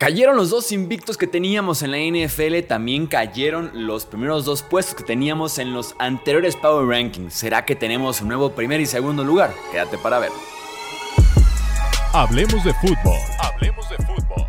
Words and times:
Cayeron 0.00 0.34
los 0.34 0.48
dos 0.48 0.72
invictos 0.72 1.18
que 1.18 1.26
teníamos 1.26 1.82
en 1.82 1.90
la 1.90 1.98
NFL, 1.98 2.66
también 2.66 3.06
cayeron 3.06 3.70
los 3.74 4.06
primeros 4.06 4.46
dos 4.46 4.62
puestos 4.62 4.94
que 4.94 5.04
teníamos 5.04 5.58
en 5.58 5.74
los 5.74 5.94
anteriores 5.98 6.56
Power 6.56 6.86
Rankings. 6.88 7.34
¿Será 7.34 7.66
que 7.66 7.76
tenemos 7.76 8.22
un 8.22 8.28
nuevo 8.28 8.52
primer 8.52 8.80
y 8.80 8.86
segundo 8.86 9.22
lugar? 9.24 9.52
Quédate 9.70 9.98
para 9.98 10.18
ver. 10.18 10.30
Hablemos 12.14 12.64
de 12.64 12.72
fútbol. 12.72 13.18
Hablemos 13.40 13.90
de 13.90 13.96
fútbol. 13.98 14.46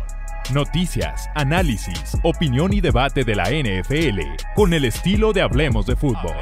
Noticias, 0.54 1.28
análisis, 1.34 2.16
opinión 2.22 2.72
y 2.72 2.80
debate 2.80 3.22
de 3.22 3.34
la 3.34 3.50
NFL 3.50 4.20
con 4.54 4.72
el 4.72 4.86
estilo 4.86 5.34
de 5.34 5.42
Hablemos 5.42 5.84
de 5.84 5.96
fútbol. 5.96 6.34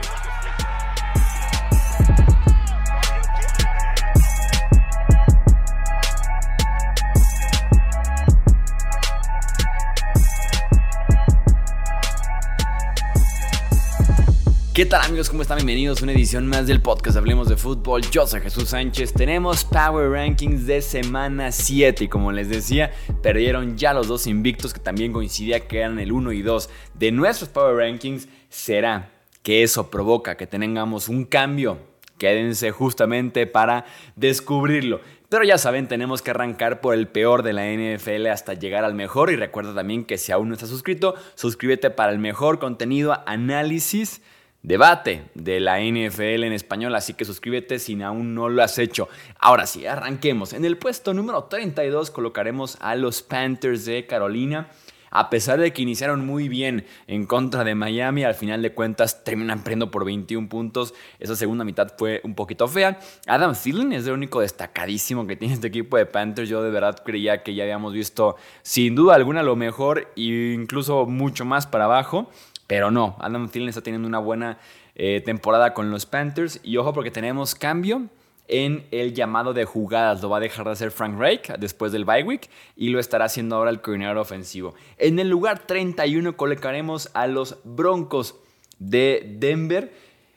¿Qué 14.73 14.87
tal 14.87 15.03
amigos? 15.03 15.29
¿Cómo 15.29 15.43
están? 15.43 15.57
Bienvenidos 15.57 16.01
a 16.01 16.05
una 16.05 16.13
edición 16.13 16.47
más 16.47 16.69
del 16.69 16.81
podcast 16.81 17.17
Hablemos 17.17 17.49
de 17.49 17.57
Fútbol. 17.57 18.03
Yo 18.03 18.25
soy 18.25 18.41
Jesús 18.41 18.69
Sánchez. 18.69 19.13
Tenemos 19.13 19.65
Power 19.65 20.09
Rankings 20.11 20.65
de 20.65 20.81
semana 20.81 21.51
7 21.51 22.05
y 22.05 22.09
como 22.09 22.31
les 22.31 22.49
decía, 22.49 22.93
perdieron 23.21 23.77
ya 23.77 23.93
los 23.93 24.07
dos 24.07 24.29
invictos 24.29 24.73
que 24.73 24.79
también 24.79 25.13
coincidía 25.13 25.67
que 25.67 25.79
eran 25.79 25.99
el 25.99 26.13
1 26.13 26.31
y 26.31 26.43
2 26.43 26.71
de 26.95 27.11
nuestros 27.11 27.51
Power 27.51 27.79
Rankings. 27.79 28.29
¿Será 28.49 29.11
que 29.43 29.65
eso 29.65 29.91
provoca 29.91 30.37
que 30.37 30.47
tengamos 30.47 31.09
un 31.09 31.25
cambio? 31.25 31.79
Quédense 32.17 32.71
justamente 32.71 33.49
para 33.49 33.87
descubrirlo. 34.15 35.01
Pero 35.29 35.43
ya 35.43 35.59
saben, 35.59 35.89
tenemos 35.89 36.23
que 36.23 36.31
arrancar 36.31 36.81
por 36.81 36.95
el 36.95 37.09
peor 37.09 37.43
de 37.43 37.55
la 37.55 37.67
NFL 37.67 38.29
hasta 38.29 38.55
llegar 38.55 38.85
al 38.85 38.95
mejor. 38.95 39.33
Y 39.33 39.37
recuerda 39.37 39.75
también 39.75 40.05
que 40.05 40.17
si 40.17 40.31
aún 40.31 40.49
no 40.49 40.55
estás 40.55 40.69
suscrito, 40.69 41.17
suscríbete 41.35 41.91
para 41.91 42.13
el 42.13 42.21
mejor 42.21 42.61
contenido, 42.61 43.21
análisis 43.27 44.23
debate 44.63 45.25
de 45.35 45.61
la 45.61 45.81
NFL 45.81 46.45
en 46.45 46.53
español, 46.53 46.95
así 46.95 47.15
que 47.15 47.25
suscríbete 47.25 47.79
si 47.79 48.01
aún 48.03 48.35
no 48.35 48.49
lo 48.49 48.63
has 48.63 48.79
hecho. 48.79 49.09
Ahora 49.39 49.67
sí, 49.67 49.87
arranquemos. 49.87 50.53
En 50.53 50.65
el 50.65 50.77
puesto 50.77 51.15
número 51.15 51.45
32 51.45 52.11
colocaremos 52.11 52.77
a 52.81 52.95
los 52.95 53.23
Panthers 53.23 53.85
de 53.85 54.07
Carolina. 54.07 54.69
A 55.13 55.29
pesar 55.29 55.59
de 55.59 55.73
que 55.73 55.83
iniciaron 55.83 56.25
muy 56.25 56.49
bien 56.49 56.87
en 57.09 57.27
contra 57.27 57.65
de 57.65 57.75
Miami, 57.75 58.23
al 58.23 58.37
final 58.37 58.63
de 58.63 58.73
cuentas 58.73 59.25
terminan 59.25 59.63
perdiendo 59.65 59.91
por 59.91 60.05
21 60.05 60.49
puntos. 60.49 60.95
Esa 61.19 61.35
segunda 61.35 61.65
mitad 61.65 61.93
fue 61.99 62.21
un 62.23 62.37
poquito 62.37 62.69
fea. 62.69 63.01
Adam 63.27 63.55
Thielen 63.55 63.93
es 63.93 64.07
el 64.07 64.13
único 64.13 64.41
destacadísimo 64.41 65.27
que 65.27 65.35
tiene 65.35 65.55
este 65.55 65.67
equipo 65.67 65.97
de 65.97 66.07
Panthers. 66.07 66.49
Yo 66.49 66.63
de 66.63 66.71
verdad 66.71 67.03
creía 67.05 67.43
que 67.43 67.57
ya 67.57 67.65
habíamos 67.65 67.93
visto 67.93 68.37
sin 68.63 68.95
duda 68.95 69.17
alguna 69.17 69.43
lo 69.43 69.57
mejor 69.57 70.13
e 70.17 70.55
incluso 70.55 71.07
mucho 71.07 71.45
más 71.45 71.67
para 71.67 71.87
abajo. 71.87 72.31
Pero 72.71 72.93
no, 72.93 73.17
Adam 73.19 73.49
Thielen 73.49 73.69
está 73.69 73.81
teniendo 73.81 74.07
una 74.07 74.21
buena 74.21 74.57
eh, 74.95 75.21
temporada 75.25 75.75
con 75.75 75.91
los 75.91 76.07
Panthers. 76.07 76.61
Y 76.63 76.77
ojo 76.77 76.93
porque 76.93 77.11
tenemos 77.11 77.57
cambio 77.57 78.03
en 78.47 78.87
el 78.93 79.13
llamado 79.13 79.53
de 79.53 79.65
jugadas. 79.65 80.23
Lo 80.23 80.31
va 80.31 80.37
a 80.37 80.41
dejar 80.41 80.67
de 80.67 80.71
hacer 80.71 80.93
Frank 80.93 81.19
Reich 81.19 81.49
después 81.59 81.91
del 81.91 82.05
bye 82.05 82.23
week 82.23 82.49
y 82.77 82.91
lo 82.91 83.01
estará 83.01 83.25
haciendo 83.25 83.57
ahora 83.57 83.71
el 83.71 83.81
coordinador 83.81 84.19
ofensivo. 84.19 84.77
En 84.99 85.19
el 85.19 85.29
lugar 85.29 85.67
31 85.67 86.37
colocaremos 86.37 87.11
a 87.13 87.27
los 87.27 87.59
Broncos 87.65 88.37
de 88.79 89.35
Denver. 89.41 89.93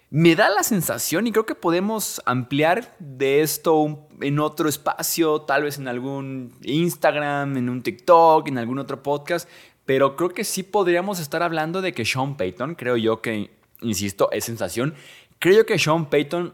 Me 0.09 0.35
da 0.35 0.49
la 0.49 0.63
sensación 0.63 1.27
y 1.27 1.31
creo 1.31 1.45
que 1.45 1.53
podemos 1.53 2.19
ampliar 2.25 2.95
de 2.97 3.41
esto 3.41 4.07
en 4.21 4.39
otro 4.39 4.69
espacio, 4.69 5.41
tal 5.41 5.63
vez 5.63 5.77
en 5.77 5.87
algún 5.87 6.51
Instagram, 6.63 7.57
en 7.57 7.69
un 7.69 7.83
TikTok, 7.83 8.47
en 8.47 8.57
algún 8.57 8.79
otro 8.79 9.03
podcast, 9.03 9.47
pero 9.85 10.15
creo 10.15 10.29
que 10.29 10.43
sí 10.43 10.63
podríamos 10.63 11.19
estar 11.19 11.43
hablando 11.43 11.81
de 11.81 11.93
que 11.93 12.05
Sean 12.05 12.37
Payton, 12.37 12.75
creo 12.75 12.97
yo 12.97 13.21
que, 13.21 13.51
insisto, 13.81 14.29
es 14.31 14.45
sensación. 14.45 14.93
Creo 15.39 15.65
que 15.65 15.77
Sean 15.77 16.09
Payton 16.09 16.53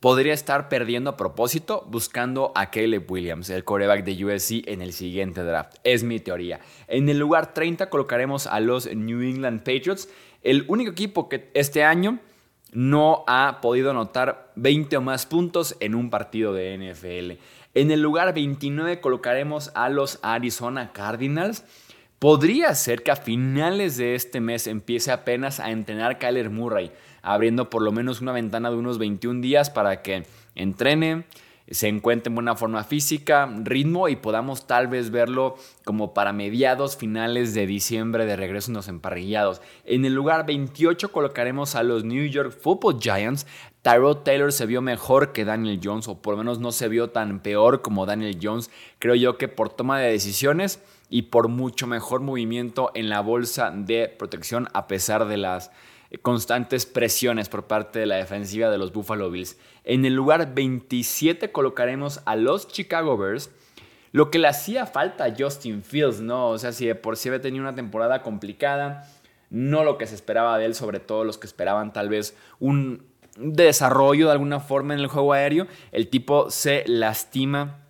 podría 0.00 0.32
estar 0.32 0.70
perdiendo 0.70 1.10
a 1.10 1.16
propósito 1.16 1.86
buscando 1.88 2.52
a 2.54 2.70
Caleb 2.70 3.10
Williams, 3.10 3.50
el 3.50 3.64
coreback 3.64 4.02
de 4.04 4.24
USC, 4.24 4.66
en 4.66 4.80
el 4.80 4.94
siguiente 4.94 5.42
draft. 5.42 5.74
Es 5.84 6.02
mi 6.02 6.18
teoría. 6.20 6.60
En 6.88 7.08
el 7.10 7.18
lugar 7.18 7.52
30 7.52 7.90
colocaremos 7.90 8.46
a 8.46 8.60
los 8.60 8.92
New 8.94 9.20
England 9.20 9.58
Patriots, 9.58 10.08
el 10.42 10.64
único 10.68 10.90
equipo 10.90 11.28
que 11.28 11.50
este 11.52 11.84
año 11.84 12.18
no 12.72 13.24
ha 13.26 13.60
podido 13.60 13.90
anotar 13.90 14.52
20 14.56 14.96
o 14.96 15.00
más 15.02 15.26
puntos 15.26 15.76
en 15.80 15.94
un 15.94 16.08
partido 16.08 16.54
de 16.54 16.78
NFL. 16.78 17.42
En 17.74 17.90
el 17.90 18.00
lugar 18.00 18.32
29 18.32 19.00
colocaremos 19.00 19.70
a 19.74 19.88
los 19.88 20.18
Arizona 20.22 20.92
Cardinals. 20.92 21.64
Podría 22.20 22.74
ser 22.74 23.02
que 23.02 23.12
a 23.12 23.16
finales 23.16 23.96
de 23.96 24.14
este 24.14 24.40
mes 24.40 24.66
empiece 24.66 25.10
apenas 25.10 25.58
a 25.58 25.70
entrenar 25.70 26.18
Kyler 26.18 26.50
Murray, 26.50 26.92
abriendo 27.22 27.70
por 27.70 27.80
lo 27.80 27.92
menos 27.92 28.20
una 28.20 28.32
ventana 28.32 28.68
de 28.68 28.76
unos 28.76 28.98
21 28.98 29.40
días 29.40 29.70
para 29.70 30.02
que 30.02 30.26
entrene, 30.54 31.24
se 31.70 31.88
encuentre 31.88 32.28
en 32.28 32.34
buena 32.34 32.56
forma 32.56 32.84
física, 32.84 33.48
ritmo 33.62 34.08
y 34.08 34.16
podamos 34.16 34.66
tal 34.66 34.88
vez 34.88 35.10
verlo 35.10 35.56
como 35.84 36.12
para 36.12 36.34
mediados 36.34 36.96
finales 36.96 37.54
de 37.54 37.66
diciembre 37.66 38.26
de 38.26 38.36
regreso 38.36 38.70
en 38.70 38.76
los 38.76 38.88
emparrillados. 38.88 39.62
En 39.86 40.04
el 40.04 40.12
lugar 40.12 40.44
28 40.44 41.12
colocaremos 41.12 41.74
a 41.74 41.84
los 41.84 42.04
New 42.04 42.26
York 42.26 42.50
Football 42.50 42.98
Giants. 43.00 43.46
Tyrod 43.82 44.18
Taylor 44.18 44.52
se 44.52 44.66
vio 44.66 44.82
mejor 44.82 45.32
que 45.32 45.46
Daniel 45.46 45.80
Jones 45.82 46.06
o 46.06 46.20
por 46.20 46.34
lo 46.34 46.38
menos 46.38 46.58
no 46.58 46.70
se 46.70 46.88
vio 46.88 47.10
tan 47.10 47.40
peor 47.40 47.80
como 47.80 48.04
Daniel 48.04 48.38
Jones. 48.40 48.70
Creo 48.98 49.14
yo 49.14 49.38
que 49.38 49.48
por 49.48 49.70
toma 49.70 49.98
de 49.98 50.10
decisiones 50.10 50.82
y 51.08 51.22
por 51.22 51.48
mucho 51.48 51.86
mejor 51.86 52.20
movimiento 52.20 52.90
en 52.94 53.08
la 53.08 53.20
bolsa 53.20 53.70
de 53.70 54.08
protección 54.08 54.68
a 54.74 54.86
pesar 54.86 55.26
de 55.28 55.38
las 55.38 55.70
constantes 56.22 56.84
presiones 56.84 57.48
por 57.48 57.66
parte 57.66 58.00
de 58.00 58.06
la 58.06 58.16
defensiva 58.16 58.68
de 58.68 58.76
los 58.78 58.92
Buffalo 58.92 59.30
Bills. 59.30 59.56
En 59.84 60.04
el 60.04 60.14
lugar 60.14 60.54
27 60.54 61.50
colocaremos 61.50 62.20
a 62.26 62.36
los 62.36 62.68
Chicago 62.68 63.16
Bears. 63.16 63.50
Lo 64.12 64.30
que 64.30 64.40
le 64.40 64.48
hacía 64.48 64.86
falta 64.86 65.24
a 65.24 65.34
Justin 65.38 65.82
Fields, 65.82 66.20
¿no? 66.20 66.48
O 66.48 66.58
sea, 66.58 66.72
si 66.72 66.84
de 66.84 66.96
por 66.96 67.16
sí 67.16 67.28
había 67.28 67.40
tenido 67.40 67.62
una 67.62 67.76
temporada 67.76 68.22
complicada, 68.22 69.08
no 69.50 69.84
lo 69.84 69.98
que 69.98 70.06
se 70.06 70.16
esperaba 70.16 70.58
de 70.58 70.66
él, 70.66 70.74
sobre 70.74 71.00
todo 71.00 71.24
los 71.24 71.38
que 71.38 71.46
esperaban 71.46 71.92
tal 71.92 72.08
vez 72.08 72.36
un 72.58 73.09
desarrollo 73.40 74.26
de 74.26 74.32
alguna 74.32 74.60
forma 74.60 74.94
en 74.94 75.00
el 75.00 75.06
juego 75.06 75.32
aéreo, 75.32 75.66
el 75.92 76.08
tipo 76.08 76.50
se 76.50 76.84
lastima 76.86 77.80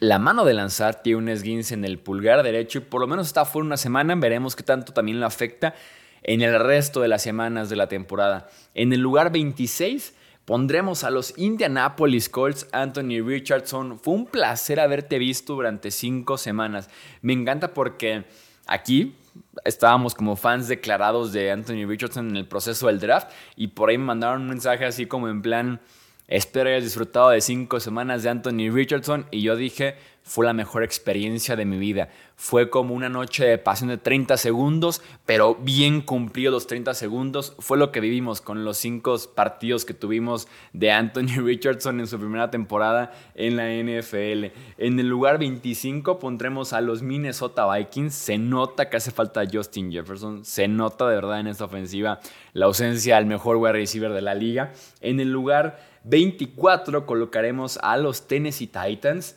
la 0.00 0.20
mano 0.20 0.44
de 0.44 0.54
lanzar 0.54 1.02
tiene 1.02 1.18
un 1.18 1.28
esguince 1.28 1.74
en 1.74 1.84
el 1.84 1.98
pulgar 1.98 2.42
derecho 2.44 2.78
y 2.78 2.82
por 2.82 3.00
lo 3.00 3.08
menos 3.08 3.26
está 3.26 3.44
fuera 3.44 3.66
una 3.66 3.76
semana. 3.76 4.14
Veremos 4.14 4.54
qué 4.54 4.62
tanto 4.62 4.92
también 4.92 5.18
lo 5.18 5.26
afecta 5.26 5.74
en 6.22 6.40
el 6.42 6.58
resto 6.60 7.00
de 7.00 7.08
las 7.08 7.22
semanas 7.22 7.68
de 7.68 7.76
la 7.76 7.88
temporada. 7.88 8.48
En 8.74 8.92
el 8.92 9.00
lugar 9.00 9.32
26 9.32 10.14
pondremos 10.44 11.02
a 11.02 11.10
los 11.10 11.36
Indianapolis 11.36 12.28
Colts, 12.28 12.68
Anthony 12.70 13.22
Richardson. 13.24 13.98
Fue 13.98 14.14
un 14.14 14.26
placer 14.26 14.78
haberte 14.78 15.18
visto 15.18 15.54
durante 15.54 15.90
cinco 15.90 16.38
semanas. 16.38 16.88
Me 17.20 17.32
encanta 17.32 17.74
porque 17.74 18.24
aquí 18.66 19.16
estábamos 19.64 20.14
como 20.14 20.36
fans 20.36 20.68
declarados 20.68 21.32
de 21.32 21.50
Anthony 21.50 21.86
Richardson 21.86 22.28
en 22.30 22.36
el 22.36 22.46
proceso 22.46 22.86
del 22.86 23.00
draft 23.00 23.30
y 23.56 23.68
por 23.68 23.90
ahí 23.90 23.98
me 23.98 24.04
mandaron 24.04 24.42
un 24.42 24.48
mensaje 24.48 24.84
así 24.84 25.06
como 25.06 25.28
en 25.28 25.42
plan 25.42 25.80
Espero 26.28 26.68
hayas 26.68 26.84
disfrutado 26.84 27.30
de 27.30 27.40
cinco 27.40 27.80
semanas 27.80 28.22
de 28.22 28.28
Anthony 28.28 28.70
Richardson 28.70 29.24
y 29.30 29.40
yo 29.40 29.56
dije, 29.56 29.96
fue 30.22 30.44
la 30.44 30.52
mejor 30.52 30.82
experiencia 30.82 31.56
de 31.56 31.64
mi 31.64 31.78
vida. 31.78 32.10
Fue 32.36 32.68
como 32.70 32.94
una 32.94 33.08
noche 33.08 33.46
de 33.46 33.58
pasión 33.58 33.88
de 33.88 33.96
30 33.96 34.36
segundos, 34.36 35.00
pero 35.24 35.54
bien 35.54 36.02
cumplido 36.02 36.52
los 36.52 36.66
30 36.66 36.92
segundos. 36.94 37.54
Fue 37.58 37.78
lo 37.78 37.90
que 37.90 38.00
vivimos 38.00 38.40
con 38.40 38.64
los 38.64 38.76
cinco 38.76 39.16
partidos 39.34 39.84
que 39.84 39.94
tuvimos 39.94 40.46
de 40.72 40.92
Anthony 40.92 41.40
Richardson 41.42 41.98
en 41.98 42.06
su 42.06 42.18
primera 42.18 42.50
temporada 42.50 43.12
en 43.34 43.56
la 43.56 43.64
NFL. 43.70 44.52
En 44.76 45.00
el 45.00 45.08
lugar 45.08 45.38
25 45.38 46.18
pondremos 46.18 46.72
a 46.74 46.82
los 46.82 47.02
Minnesota 47.02 47.66
Vikings. 47.74 48.14
Se 48.14 48.36
nota 48.36 48.90
que 48.90 48.98
hace 48.98 49.10
falta 49.10 49.42
Justin 49.50 49.90
Jefferson. 49.90 50.44
Se 50.44 50.68
nota 50.68 51.08
de 51.08 51.14
verdad 51.14 51.40
en 51.40 51.46
esta 51.46 51.64
ofensiva 51.64 52.20
la 52.52 52.66
ausencia 52.66 53.16
del 53.16 53.26
mejor 53.26 53.56
wide 53.56 53.72
receiver 53.72 54.12
de 54.12 54.22
la 54.22 54.34
liga. 54.34 54.72
En 55.00 55.20
el 55.20 55.32
lugar 55.32 55.80
24 56.04 57.06
colocaremos 57.06 57.78
a 57.82 57.96
los 57.96 58.28
Tennessee 58.28 58.66
Titans. 58.68 59.36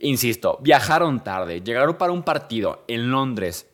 Insisto, 0.00 0.58
viajaron 0.62 1.24
tarde, 1.24 1.62
llegaron 1.62 1.96
para 1.96 2.12
un 2.12 2.22
partido 2.22 2.84
en 2.86 3.10
Londres 3.10 3.66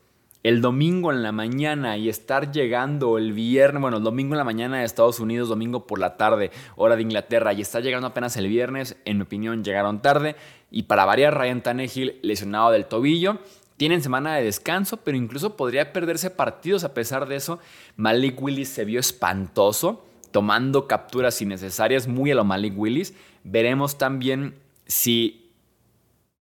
el 0.42 0.60
domingo 0.60 1.12
en 1.12 1.22
la 1.22 1.30
mañana 1.30 1.96
y 1.96 2.08
estar 2.08 2.50
llegando 2.50 3.16
el 3.16 3.32
viernes, 3.32 3.80
bueno, 3.80 3.98
el 3.98 4.02
domingo 4.02 4.34
en 4.34 4.38
la 4.38 4.44
mañana 4.44 4.78
de 4.78 4.84
Estados 4.84 5.20
Unidos, 5.20 5.48
domingo 5.48 5.86
por 5.86 6.00
la 6.00 6.16
tarde, 6.16 6.50
hora 6.74 6.96
de 6.96 7.02
Inglaterra, 7.02 7.52
y 7.52 7.60
estar 7.60 7.82
llegando 7.82 8.08
apenas 8.08 8.36
el 8.36 8.48
viernes, 8.48 8.96
en 9.04 9.18
mi 9.18 9.22
opinión, 9.22 9.62
llegaron 9.62 10.02
tarde. 10.02 10.34
Y 10.70 10.84
para 10.84 11.04
variar, 11.04 11.38
Ryan 11.38 11.62
Tannehill 11.62 12.18
lesionado 12.22 12.72
del 12.72 12.86
tobillo. 12.86 13.38
Tienen 13.76 14.02
semana 14.02 14.34
de 14.36 14.44
descanso, 14.44 14.98
pero 14.98 15.16
incluso 15.16 15.56
podría 15.56 15.92
perderse 15.92 16.30
partidos 16.30 16.84
a 16.84 16.94
pesar 16.94 17.28
de 17.28 17.36
eso. 17.36 17.60
Malik 17.96 18.40
Willis 18.42 18.68
se 18.68 18.84
vio 18.84 19.00
espantoso 19.00 20.04
tomando 20.32 20.88
capturas 20.88 21.40
innecesarias, 21.42 22.08
muy 22.08 22.30
a 22.30 22.34
lo 22.34 22.44
Malik 22.44 22.76
Willis. 22.76 23.14
Veremos 23.44 23.98
también 23.98 24.54
si 24.86 25.41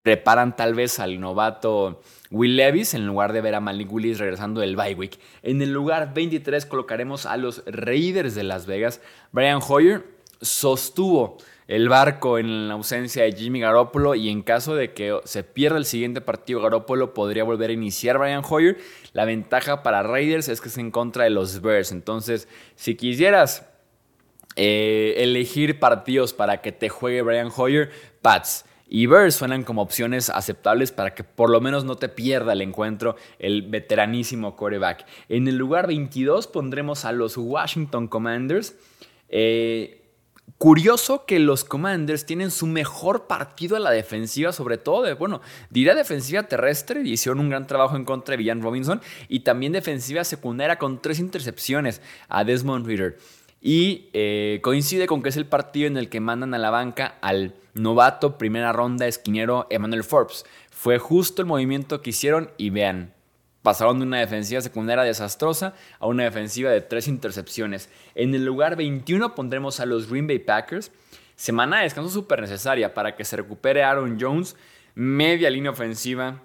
preparan 0.06 0.54
tal 0.54 0.72
vez 0.72 1.00
al 1.00 1.18
novato 1.18 2.00
Will 2.30 2.54
Levis 2.54 2.94
en 2.94 3.08
lugar 3.08 3.32
de 3.32 3.40
ver 3.40 3.56
a 3.56 3.60
Malik 3.60 3.92
Willis 3.92 4.20
regresando 4.20 4.60
del 4.60 4.76
bye 4.76 4.94
week. 4.94 5.18
En 5.42 5.60
el 5.60 5.72
lugar 5.72 6.14
23 6.14 6.64
colocaremos 6.64 7.26
a 7.26 7.36
los 7.36 7.64
Raiders 7.66 8.36
de 8.36 8.44
Las 8.44 8.66
Vegas. 8.66 9.00
Brian 9.32 9.58
Hoyer 9.68 10.04
sostuvo 10.40 11.38
el 11.66 11.88
barco 11.88 12.38
en 12.38 12.68
la 12.68 12.74
ausencia 12.74 13.24
de 13.24 13.32
Jimmy 13.32 13.58
Garoppolo 13.58 14.14
y 14.14 14.28
en 14.28 14.42
caso 14.42 14.76
de 14.76 14.92
que 14.92 15.18
se 15.24 15.42
pierda 15.42 15.76
el 15.76 15.84
siguiente 15.84 16.20
partido 16.20 16.62
Garoppolo 16.62 17.12
podría 17.12 17.42
volver 17.42 17.70
a 17.70 17.72
iniciar 17.72 18.18
Brian 18.18 18.44
Hoyer. 18.48 18.78
La 19.12 19.24
ventaja 19.24 19.82
para 19.82 20.04
Raiders 20.04 20.46
es 20.46 20.60
que 20.60 20.68
es 20.68 20.78
en 20.78 20.92
contra 20.92 21.24
de 21.24 21.30
los 21.30 21.60
Bears. 21.62 21.90
Entonces, 21.90 22.46
si 22.76 22.94
quisieras 22.94 23.66
eh, 24.54 25.14
elegir 25.16 25.80
partidos 25.80 26.32
para 26.32 26.62
que 26.62 26.70
te 26.70 26.90
juegue 26.90 27.22
Brian 27.22 27.50
Hoyer, 27.56 27.90
Pats 28.22 28.64
y 28.88 29.06
Bears 29.06 29.34
suenan 29.34 29.64
como 29.64 29.82
opciones 29.82 30.30
aceptables 30.30 30.92
para 30.92 31.14
que 31.14 31.24
por 31.24 31.50
lo 31.50 31.60
menos 31.60 31.84
no 31.84 31.96
te 31.96 32.08
pierda 32.08 32.52
el 32.52 32.62
encuentro 32.62 33.16
el 33.38 33.62
veteranísimo 33.62 34.56
quarterback. 34.56 35.06
En 35.28 35.48
el 35.48 35.56
lugar 35.56 35.86
22 35.86 36.46
pondremos 36.46 37.04
a 37.04 37.12
los 37.12 37.36
Washington 37.36 38.08
Commanders. 38.08 38.76
Eh, 39.28 40.02
Curioso 40.58 41.26
que 41.26 41.38
los 41.38 41.64
Commanders 41.64 42.24
tienen 42.24 42.50
su 42.50 42.66
mejor 42.66 43.26
partido 43.26 43.76
a 43.76 43.80
la 43.80 43.90
defensiva, 43.90 44.52
sobre 44.52 44.78
todo 44.78 45.02
de, 45.02 45.12
bueno, 45.12 45.42
dirá 45.68 45.94
defensiva 45.94 46.44
terrestre, 46.44 47.02
hicieron 47.02 47.40
un 47.40 47.50
gran 47.50 47.66
trabajo 47.66 47.94
en 47.94 48.06
contra 48.06 48.32
de 48.32 48.38
Villan 48.38 48.62
Robinson, 48.62 49.02
y 49.28 49.40
también 49.40 49.72
defensiva 49.72 50.24
secundaria 50.24 50.78
con 50.78 51.02
tres 51.02 51.18
intercepciones 51.18 52.00
a 52.28 52.42
Desmond 52.42 52.86
Reader. 52.86 53.18
Y 53.60 54.10
eh, 54.12 54.60
coincide 54.62 55.06
con 55.06 55.22
que 55.22 55.30
es 55.30 55.36
el 55.36 55.46
partido 55.46 55.86
en 55.86 55.96
el 55.96 56.08
que 56.08 56.20
mandan 56.20 56.54
a 56.54 56.58
la 56.58 56.70
banca 56.70 57.16
al 57.20 57.54
novato 57.74 58.38
primera 58.38 58.72
ronda 58.72 59.06
esquinero 59.06 59.66
Emmanuel 59.70 60.04
Forbes. 60.04 60.44
Fue 60.70 60.98
justo 60.98 61.42
el 61.42 61.48
movimiento 61.48 62.02
que 62.02 62.10
hicieron 62.10 62.50
y 62.58 62.70
vean, 62.70 63.14
Pasaron 63.66 63.98
de 63.98 64.06
una 64.06 64.20
defensiva 64.20 64.60
secundaria 64.60 65.02
desastrosa 65.02 65.74
a 65.98 66.06
una 66.06 66.22
defensiva 66.22 66.70
de 66.70 66.82
tres 66.82 67.08
intercepciones. 67.08 67.90
En 68.14 68.32
el 68.32 68.44
lugar 68.44 68.76
21 68.76 69.34
pondremos 69.34 69.80
a 69.80 69.86
los 69.86 70.08
Green 70.08 70.28
Bay 70.28 70.38
Packers. 70.38 70.92
Semana 71.34 71.78
de 71.78 71.82
descanso 71.82 72.08
súper 72.10 72.40
necesaria 72.40 72.94
para 72.94 73.16
que 73.16 73.24
se 73.24 73.34
recupere 73.34 73.82
Aaron 73.82 74.18
Jones. 74.20 74.54
Media 74.94 75.50
línea 75.50 75.72
ofensiva. 75.72 76.40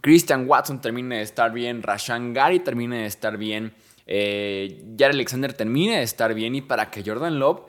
Christian 0.00 0.48
Watson 0.48 0.80
termine 0.80 1.18
de 1.18 1.22
estar 1.22 1.52
bien. 1.52 1.84
Rashan 1.84 2.32
Gary 2.32 2.58
termine 2.58 3.02
de 3.02 3.06
estar 3.06 3.36
bien. 3.36 3.72
Eh, 4.06 4.84
Jared 4.98 5.14
Alexander 5.14 5.52
termine 5.52 5.98
de 5.98 6.02
estar 6.02 6.34
bien. 6.34 6.54
Y 6.54 6.62
para 6.62 6.90
que 6.90 7.02
Jordan 7.04 7.38
Love 7.38 7.62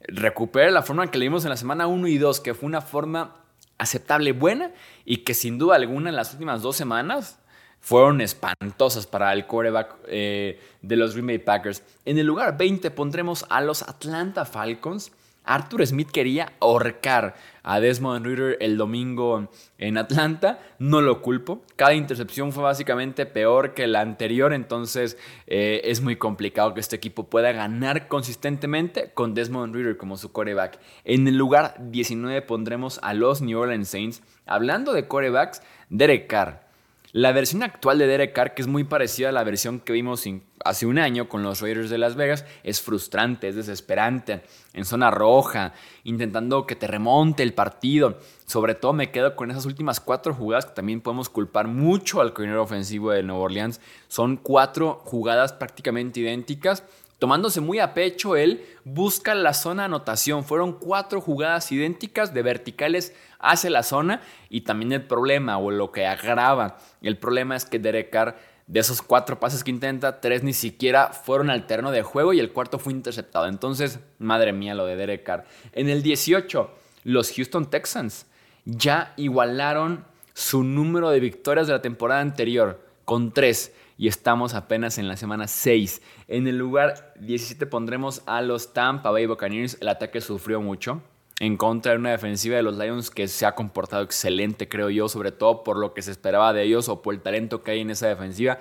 recupere 0.00 0.70
la 0.70 0.82
forma 0.82 1.10
que 1.10 1.18
le 1.18 1.26
dimos 1.26 1.44
en 1.44 1.50
la 1.50 1.56
semana 1.56 1.86
1 1.86 2.08
y 2.08 2.18
2, 2.18 2.40
que 2.40 2.54
fue 2.54 2.66
una 2.66 2.80
forma 2.80 3.36
aceptable, 3.78 4.32
buena 4.32 4.72
y 5.04 5.18
que 5.18 5.34
sin 5.34 5.58
duda 5.58 5.76
alguna 5.76 6.10
en 6.10 6.16
las 6.16 6.32
últimas 6.32 6.62
dos 6.62 6.76
semanas 6.76 7.38
fueron 7.80 8.20
espantosas 8.20 9.06
para 9.08 9.32
el 9.32 9.46
quarterback 9.46 9.96
eh, 10.06 10.60
de 10.82 10.96
los 10.96 11.14
Green 11.14 11.26
Bay 11.26 11.38
Packers. 11.38 11.82
En 12.04 12.16
el 12.16 12.26
lugar 12.26 12.56
20 12.56 12.90
pondremos 12.92 13.44
a 13.48 13.60
los 13.60 13.82
Atlanta 13.82 14.44
Falcons. 14.44 15.10
Arthur 15.44 15.86
Smith 15.86 16.10
quería 16.10 16.52
ahorcar 16.60 17.34
a 17.62 17.80
Desmond 17.80 18.26
Ritter 18.26 18.56
el 18.60 18.76
domingo 18.76 19.48
en 19.78 19.98
Atlanta. 19.98 20.60
No 20.78 21.00
lo 21.00 21.22
culpo. 21.22 21.62
Cada 21.76 21.94
intercepción 21.94 22.52
fue 22.52 22.62
básicamente 22.62 23.26
peor 23.26 23.74
que 23.74 23.86
la 23.86 24.00
anterior. 24.00 24.52
Entonces 24.52 25.16
eh, 25.46 25.80
es 25.84 26.00
muy 26.00 26.16
complicado 26.16 26.74
que 26.74 26.80
este 26.80 26.96
equipo 26.96 27.28
pueda 27.28 27.52
ganar 27.52 28.08
consistentemente 28.08 29.10
con 29.12 29.34
Desmond 29.34 29.74
Ritter 29.74 29.96
como 29.96 30.16
su 30.16 30.32
coreback. 30.32 30.78
En 31.04 31.26
el 31.26 31.36
lugar 31.36 31.76
19 31.78 32.42
pondremos 32.42 33.00
a 33.02 33.14
los 33.14 33.42
New 33.42 33.58
Orleans 33.58 33.88
Saints. 33.88 34.22
Hablando 34.46 34.92
de 34.92 35.06
corebacks, 35.06 35.62
Derek 35.88 36.26
Carr. 36.26 36.71
La 37.14 37.32
versión 37.32 37.62
actual 37.62 37.98
de 37.98 38.06
Derek 38.06 38.32
Carr, 38.32 38.54
que 38.54 38.62
es 38.62 38.68
muy 38.68 38.84
parecida 38.84 39.28
a 39.28 39.32
la 39.32 39.44
versión 39.44 39.80
que 39.80 39.92
vimos 39.92 40.24
hace 40.64 40.86
un 40.86 40.98
año 40.98 41.28
con 41.28 41.42
los 41.42 41.60
Raiders 41.60 41.90
de 41.90 41.98
Las 41.98 42.16
Vegas, 42.16 42.46
es 42.62 42.80
frustrante, 42.80 43.48
es 43.48 43.54
desesperante, 43.54 44.40
en 44.72 44.86
zona 44.86 45.10
roja, 45.10 45.74
intentando 46.04 46.66
que 46.66 46.74
te 46.74 46.86
remonte 46.86 47.42
el 47.42 47.52
partido. 47.52 48.16
Sobre 48.46 48.74
todo 48.74 48.94
me 48.94 49.10
quedo 49.10 49.36
con 49.36 49.50
esas 49.50 49.66
últimas 49.66 50.00
cuatro 50.00 50.32
jugadas 50.32 50.64
que 50.64 50.72
también 50.72 51.02
podemos 51.02 51.28
culpar 51.28 51.68
mucho 51.68 52.22
al 52.22 52.32
coordinador 52.32 52.64
ofensivo 52.64 53.10
de 53.10 53.22
Nueva 53.22 53.42
Orleans. 53.42 53.82
Son 54.08 54.38
cuatro 54.38 55.02
jugadas 55.04 55.52
prácticamente 55.52 56.20
idénticas 56.20 56.82
Tomándose 57.22 57.60
muy 57.60 57.78
a 57.78 57.94
pecho, 57.94 58.34
él 58.34 58.66
busca 58.82 59.36
la 59.36 59.54
zona 59.54 59.84
anotación. 59.84 60.42
Fueron 60.42 60.72
cuatro 60.72 61.20
jugadas 61.20 61.70
idénticas 61.70 62.34
de 62.34 62.42
verticales 62.42 63.14
hacia 63.38 63.70
la 63.70 63.84
zona 63.84 64.22
y 64.50 64.62
también 64.62 64.90
el 64.90 65.06
problema 65.06 65.56
o 65.56 65.70
lo 65.70 65.92
que 65.92 66.04
agrava. 66.04 66.78
El 67.00 67.16
problema 67.16 67.54
es 67.54 67.64
que 67.64 67.78
Derek 67.78 68.10
Carr, 68.10 68.38
de 68.66 68.80
esos 68.80 69.02
cuatro 69.02 69.38
pases 69.38 69.62
que 69.62 69.70
intenta, 69.70 70.20
tres 70.20 70.42
ni 70.42 70.52
siquiera 70.52 71.10
fueron 71.12 71.48
al 71.50 71.64
de 71.64 72.02
juego 72.02 72.32
y 72.32 72.40
el 72.40 72.50
cuarto 72.50 72.80
fue 72.80 72.92
interceptado. 72.92 73.46
Entonces, 73.46 74.00
madre 74.18 74.52
mía, 74.52 74.74
lo 74.74 74.84
de 74.84 74.96
Derek 74.96 75.22
Carr. 75.22 75.44
En 75.70 75.88
el 75.88 76.02
18, 76.02 76.72
los 77.04 77.30
Houston 77.30 77.70
Texans 77.70 78.26
ya 78.64 79.14
igualaron 79.16 80.04
su 80.34 80.64
número 80.64 81.10
de 81.10 81.20
victorias 81.20 81.68
de 81.68 81.74
la 81.74 81.82
temporada 81.82 82.20
anterior 82.20 82.80
con 83.04 83.32
tres 83.32 83.72
y 84.02 84.08
estamos 84.08 84.54
apenas 84.54 84.98
en 84.98 85.06
la 85.06 85.16
semana 85.16 85.46
6. 85.46 86.02
En 86.26 86.48
el 86.48 86.58
lugar 86.58 87.14
17 87.20 87.66
pondremos 87.66 88.24
a 88.26 88.42
los 88.42 88.72
Tampa 88.72 89.12
Bay 89.12 89.26
Buccaneers. 89.26 89.78
El 89.80 89.86
ataque 89.86 90.20
sufrió 90.20 90.60
mucho 90.60 91.00
en 91.38 91.56
contra 91.56 91.92
de 91.92 91.98
una 91.98 92.10
defensiva 92.10 92.56
de 92.56 92.64
los 92.64 92.76
Lions 92.76 93.12
que 93.12 93.28
se 93.28 93.46
ha 93.46 93.54
comportado 93.54 94.02
excelente, 94.02 94.68
creo 94.68 94.90
yo, 94.90 95.08
sobre 95.08 95.30
todo 95.30 95.62
por 95.62 95.78
lo 95.78 95.94
que 95.94 96.02
se 96.02 96.10
esperaba 96.10 96.52
de 96.52 96.64
ellos 96.64 96.88
o 96.88 97.00
por 97.00 97.14
el 97.14 97.20
talento 97.20 97.62
que 97.62 97.70
hay 97.70 97.80
en 97.82 97.90
esa 97.90 98.08
defensiva. 98.08 98.58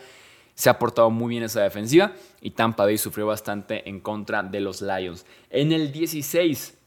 Se 0.53 0.69
ha 0.69 0.77
portado 0.77 1.09
muy 1.09 1.29
bien 1.29 1.41
esa 1.41 1.63
defensiva 1.63 2.13
y 2.39 2.51
Tampa 2.51 2.83
Bay 2.83 2.99
sufrió 2.99 3.25
bastante 3.25 3.89
en 3.89 3.99
contra 3.99 4.43
de 4.43 4.59
los 4.59 4.83
Lions. 4.83 5.25
En 5.49 5.71
el 5.71 5.91
16 5.91 6.77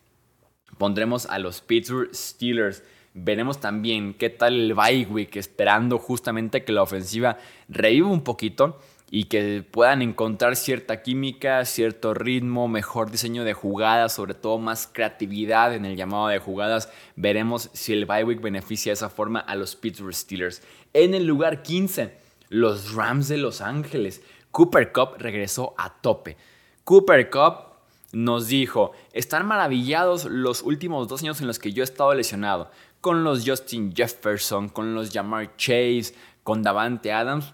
pondremos 0.79 1.27
a 1.27 1.41
los 1.41 1.61
Pittsburgh 1.61 2.15
Steelers. 2.15 2.85
Veremos 3.17 3.61
también 3.61 4.13
qué 4.15 4.29
tal 4.29 4.55
el 4.55 4.75
bye 4.75 5.07
week, 5.07 5.37
esperando 5.37 5.99
justamente 5.99 6.65
que 6.65 6.73
la 6.73 6.83
ofensiva 6.83 7.39
reviva 7.69 8.09
un 8.09 8.25
poquito 8.25 8.81
y 9.09 9.27
que 9.27 9.63
puedan 9.63 10.03
encontrar 10.03 10.57
cierta 10.57 11.01
química, 11.01 11.65
cierto 11.65 12.13
ritmo, 12.13 12.67
mejor 12.67 13.13
diseño 13.13 13.45
de 13.45 13.53
jugadas, 13.53 14.15
sobre 14.15 14.35
todo 14.35 14.59
más 14.59 14.91
creatividad 14.93 15.73
en 15.77 15.85
el 15.85 15.95
llamado 15.95 16.27
de 16.27 16.41
jugadas. 16.41 16.91
Veremos 17.15 17.71
si 17.73 17.93
el 17.93 18.05
bye 18.05 18.25
week 18.25 18.41
beneficia 18.41 18.91
de 18.91 18.95
esa 18.95 19.11
forma 19.11 19.39
a 19.39 19.55
los 19.55 19.77
Pittsburgh 19.77 20.13
Steelers. 20.13 20.61
En 20.93 21.15
el 21.15 21.25
lugar 21.25 21.63
15, 21.63 22.19
los 22.49 22.95
Rams 22.95 23.29
de 23.29 23.37
Los 23.37 23.61
Ángeles. 23.61 24.23
Cooper 24.51 24.91
Cup 24.91 25.19
regresó 25.19 25.73
a 25.79 26.01
tope. 26.01 26.37
Cooper 26.83 27.31
Cup 27.31 27.75
nos 28.13 28.49
dijo, 28.49 28.93
están 29.13 29.47
maravillados 29.47 30.25
los 30.25 30.63
últimos 30.63 31.07
dos 31.07 31.23
años 31.23 31.41
en 31.41 31.47
los 31.47 31.61
que 31.61 31.73
yo 31.73 31.83
he 31.83 31.85
estado 31.85 32.15
lesionado 32.15 32.71
con 33.05 33.23
los 33.23 33.47
Justin 33.47 33.95
Jefferson, 33.95 34.71
con 34.71 34.95
los 34.95 35.11
Jamar 35.11 35.59
Chase, 35.59 36.15
con 36.43 36.63
Davante 36.63 37.13
Adams, 37.13 37.53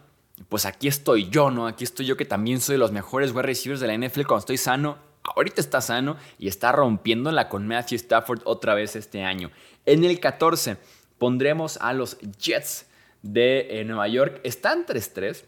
pues 0.49 0.65
aquí 0.65 0.87
estoy 0.87 1.29
yo, 1.29 1.51
¿no? 1.51 1.67
Aquí 1.67 1.83
estoy 1.83 2.07
yo 2.07 2.17
que 2.17 2.25
también 2.25 2.61
soy 2.61 2.75
de 2.75 2.79
los 2.79 2.93
mejores 2.93 3.33
wide 3.33 3.43
receivers 3.43 3.81
de 3.81 3.89
la 3.89 3.99
NFL 3.99 4.23
cuando 4.27 4.39
estoy 4.39 4.59
sano. 4.59 4.99
Ahorita 5.25 5.61
está 5.61 5.81
sano 5.81 6.17
y 6.39 6.47
está 6.47 6.71
rompiéndola 6.71 7.49
con 7.49 7.67
Matthew 7.67 7.97
Stafford 7.97 8.43
otra 8.45 8.75
vez 8.75 8.95
este 8.95 9.25
año. 9.25 9.51
En 9.87 10.05
el 10.05 10.21
14 10.21 10.77
pondremos 11.19 11.79
a 11.79 11.95
los 11.95 12.17
Jets 12.39 12.87
de 13.23 13.81
eh, 13.81 13.85
Nueva 13.85 14.07
York. 14.07 14.41
Están 14.45 14.87
3-3. 14.87 15.43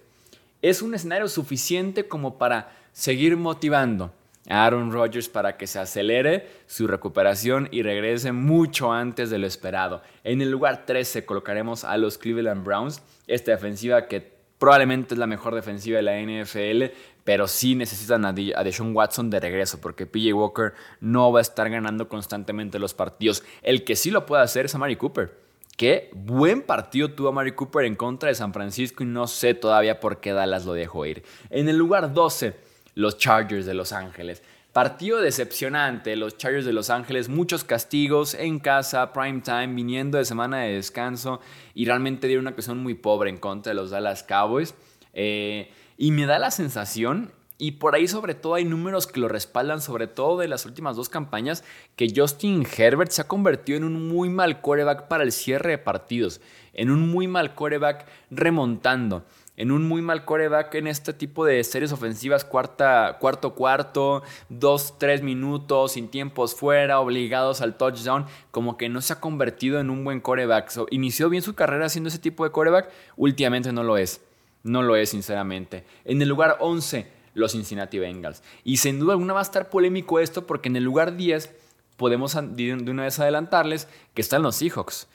Es 0.63 0.83
un 0.83 0.97
escenario 0.97 1.29
suficiente 1.29 2.09
como 2.09 2.39
para 2.39 2.77
seguir 2.93 3.37
motivando 3.37 4.13
Aaron 4.49 4.93
Rodgers 4.93 5.29
para 5.29 5.57
que 5.57 5.67
se 5.67 5.79
acelere 5.79 6.49
su 6.67 6.87
recuperación 6.87 7.69
y 7.71 7.83
regrese 7.83 8.33
mucho 8.33 8.93
antes 8.93 9.31
de 9.31 9.39
lo 9.39 9.47
esperado. 9.47 10.03
En 10.25 10.43
el 10.43 10.51
lugar 10.51 10.85
13 10.85 11.25
colocaremos 11.25 11.85
a 11.85 11.97
los 11.97 12.19
Cleveland 12.19 12.65
Browns, 12.65 13.03
esta 13.27 13.53
defensiva 13.53 14.07
que 14.07 14.33
probablemente 14.59 15.15
es 15.15 15.19
la 15.19 15.27
mejor 15.27 15.55
defensiva 15.55 15.97
de 15.97 16.03
la 16.03 16.21
NFL, 16.21 16.95
pero 17.25 17.47
sí 17.47 17.75
necesitan 17.75 18.25
a, 18.25 18.33
Deshaun 18.33 18.95
Watson 18.95 19.31
de 19.31 19.41
regreso 19.41 19.81
porque 19.81 20.07
PJ 20.07 20.33
Walker 20.33 20.75
no 21.01 21.33
va 21.33 21.41
a 21.41 21.43
estar 21.43 21.71
ganando 21.71 22.09
constantemente 22.09 22.79
los 22.79 22.95
partidos. 22.95 23.45
El 23.63 23.85
que 23.85 23.97
sí 23.97 24.11
lo 24.11 24.27
puede 24.27 24.43
hacer 24.43 24.67
es 24.67 24.75
Amari 24.75 24.97
Cooper. 24.97 25.41
Qué 25.77 26.11
buen 26.15 26.63
partido 26.63 27.11
tuvo 27.13 27.29
Amari 27.29 27.53
Cooper 27.53 27.87
en 27.87 27.97
contra 27.97 28.29
de 28.29 28.35
San 28.35 28.53
Francisco 28.53 29.03
y 29.03 29.07
no 29.07 29.27
sé 29.27 29.55
todavía 29.55 30.01
por 30.01 30.21
qué 30.21 30.33
Dallas 30.33 30.65
lo 30.65 30.75
dejó 30.75 31.07
ir. 31.07 31.25
En 31.51 31.69
el 31.69 31.77
lugar 31.77 32.13
12 32.13 32.55
los 32.95 33.19
Chargers 33.19 33.67
de 33.67 33.75
Los 33.75 33.93
Ángeles. 33.93 34.43
Partido 34.73 35.21
decepcionante, 35.21 36.17
los 36.17 36.39
Chargers 36.39 36.65
de 36.65 36.73
Los 36.73 36.89
Ángeles, 36.89 37.29
muchos 37.29 37.63
castigos 37.63 38.33
en 38.33 38.59
casa, 38.59 39.13
prime 39.13 39.43
time, 39.43 39.69
viniendo 39.69 40.17
de 40.17 40.25
semana 40.25 40.61
de 40.61 40.73
descanso 40.73 41.41
y 41.75 41.85
realmente 41.85 42.27
dieron 42.27 42.45
una 42.45 42.51
actuación 42.51 42.79
muy 42.79 42.95
pobre 42.95 43.29
en 43.29 43.37
contra 43.37 43.71
de 43.71 43.75
los 43.75 43.91
Dallas 43.91 44.23
Cowboys. 44.23 44.75
Eh, 45.13 45.71
y 45.99 46.11
me 46.11 46.25
da 46.25 46.39
la 46.39 46.51
sensación, 46.51 47.33
Y 47.59 47.73
por 47.73 47.95
ahí 47.95 48.09
sobre 48.09 48.35
todo 48.35 48.55
hay 48.55 48.65
números 48.65 49.07
que 49.07 49.21
lo 49.21 49.29
respaldan, 49.29 49.81
sobre 49.81 50.09
todo 50.09 50.37
de 50.41 50.49
las 50.49 50.67
últimas 50.67 50.97
dos 50.97 51.09
campañas, 51.09 51.63
que 51.95 52.13
Justin 52.13 52.67
Herbert 52.77 53.13
se 53.13 53.23
ha 53.23 53.29
convertido 53.29 53.77
en 53.77 53.85
un 53.85 54.09
muy 54.09 54.29
mal 54.29 54.61
coreback 54.61 55.07
para 55.07 55.23
el 55.23 55.31
cierre 55.31 55.71
de 55.71 55.79
partidos, 55.79 56.41
en 56.73 56.91
un 56.91 57.09
muy 57.09 57.29
mal 57.29 57.55
coreback 57.55 58.07
remontando 58.33 59.25
en 59.57 59.71
un 59.71 59.87
muy 59.87 60.03
mal 60.03 60.25
coreback 60.25 60.75
en 60.77 60.87
este 60.87 61.13
tipo 61.13 61.45
de 61.45 61.63
series 61.65 61.93
ofensivas, 61.93 62.45
cuarta, 62.45 63.19
cuarto 63.21 63.55
cuarto, 63.55 64.23
dos, 64.49 64.99
tres 64.99 65.23
minutos, 65.23 65.93
sin 65.93 66.09
tiempos 66.09 66.55
fuera, 66.55 67.01
obligados 67.01 67.61
al 67.61 67.77
touchdown, 67.77 68.27
como 68.51 68.77
que 68.77 68.89
no 68.89 69.01
se 69.01 69.13
ha 69.13 69.21
convertido 69.21 69.81
en 69.81 69.91
un 69.91 70.05
buen 70.05 70.21
coreback. 70.21 70.73
inició 70.91 71.29
bien 71.29 71.43
su 71.43 71.55
carrera 71.55 71.87
haciendo 71.87 72.09
ese 72.09 72.19
tipo 72.19 72.45
de 72.45 72.51
coreback, 72.51 72.91
últimamente 73.17 73.73
no 73.73 73.83
lo 73.83 73.97
es. 73.97 74.21
No 74.63 74.83
lo 74.83 74.97
es, 74.97 75.11
sinceramente. 75.11 75.85
En 76.05 76.23
el 76.23 76.29
lugar 76.29 76.57
11, 76.61 77.07
los 77.35 77.53
Cincinnati 77.53 77.99
Bengals. 77.99 78.43
Y 78.65 78.77
sin 78.77 79.01
duda 79.01 79.15
alguna 79.15 79.35
va 79.35 79.41
a 79.41 79.43
estar 79.43 79.71
polémico 79.71 80.21
esto 80.21 80.47
porque 80.47 80.69
en 80.69 80.77
el 80.77 80.85
lugar 80.85 81.17
10 81.17 81.53
podemos 81.97 82.35
de 82.35 82.73
una 82.91 83.05
vez 83.05 83.19
adelantarles 83.19 83.89
que 84.15 84.23
están 84.23 84.43
los 84.43 84.57
Seahawks. 84.57 85.09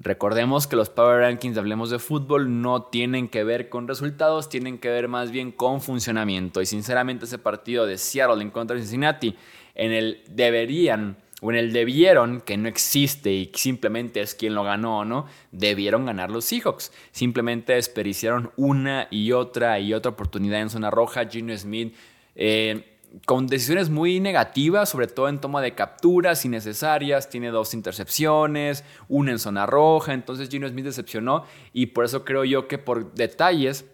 Recordemos 0.00 0.68
que 0.68 0.76
los 0.76 0.90
Power 0.90 1.22
Rankings 1.22 1.54
de 1.56 1.60
Hablemos 1.60 1.90
de 1.90 1.98
Fútbol 1.98 2.62
no 2.62 2.84
tienen 2.84 3.28
que 3.28 3.42
ver 3.42 3.68
con 3.68 3.88
resultados, 3.88 4.48
tienen 4.48 4.78
que 4.78 4.90
ver 4.90 5.08
más 5.08 5.32
bien 5.32 5.50
con 5.50 5.80
funcionamiento. 5.80 6.62
Y 6.62 6.66
sinceramente 6.66 7.24
ese 7.24 7.38
partido 7.38 7.84
de 7.84 7.98
Seattle 7.98 8.40
en 8.40 8.50
contra 8.50 8.76
de 8.76 8.82
Cincinnati, 8.82 9.34
en 9.74 9.90
el 9.90 10.22
deberían 10.30 11.16
o 11.40 11.50
en 11.50 11.56
el 11.56 11.72
debieron, 11.72 12.40
que 12.42 12.56
no 12.56 12.68
existe 12.68 13.32
y 13.32 13.50
simplemente 13.54 14.20
es 14.20 14.36
quien 14.36 14.54
lo 14.54 14.62
ganó 14.62 15.00
o 15.00 15.04
no, 15.04 15.26
debieron 15.50 16.06
ganar 16.06 16.30
los 16.30 16.44
Seahawks. 16.44 16.92
Simplemente 17.10 17.72
desperdiciaron 17.72 18.52
una 18.56 19.08
y 19.10 19.32
otra 19.32 19.80
y 19.80 19.94
otra 19.94 20.12
oportunidad 20.12 20.60
en 20.60 20.70
zona 20.70 20.92
roja. 20.92 21.28
Gino 21.28 21.56
Smith 21.56 21.92
eh, 22.36 22.97
con 23.26 23.46
decisiones 23.46 23.90
muy 23.90 24.20
negativas, 24.20 24.88
sobre 24.88 25.06
todo 25.06 25.28
en 25.28 25.40
toma 25.40 25.62
de 25.62 25.74
capturas 25.74 26.44
innecesarias. 26.44 27.28
Tiene 27.30 27.50
dos 27.50 27.74
intercepciones, 27.74 28.84
una 29.08 29.32
en 29.32 29.38
zona 29.38 29.66
roja. 29.66 30.12
Entonces 30.14 30.48
Gino 30.48 30.68
Smith 30.68 30.84
decepcionó 30.84 31.44
y 31.72 31.86
por 31.86 32.04
eso 32.04 32.24
creo 32.24 32.44
yo 32.44 32.68
que 32.68 32.78
por 32.78 33.14
detalles 33.14 33.86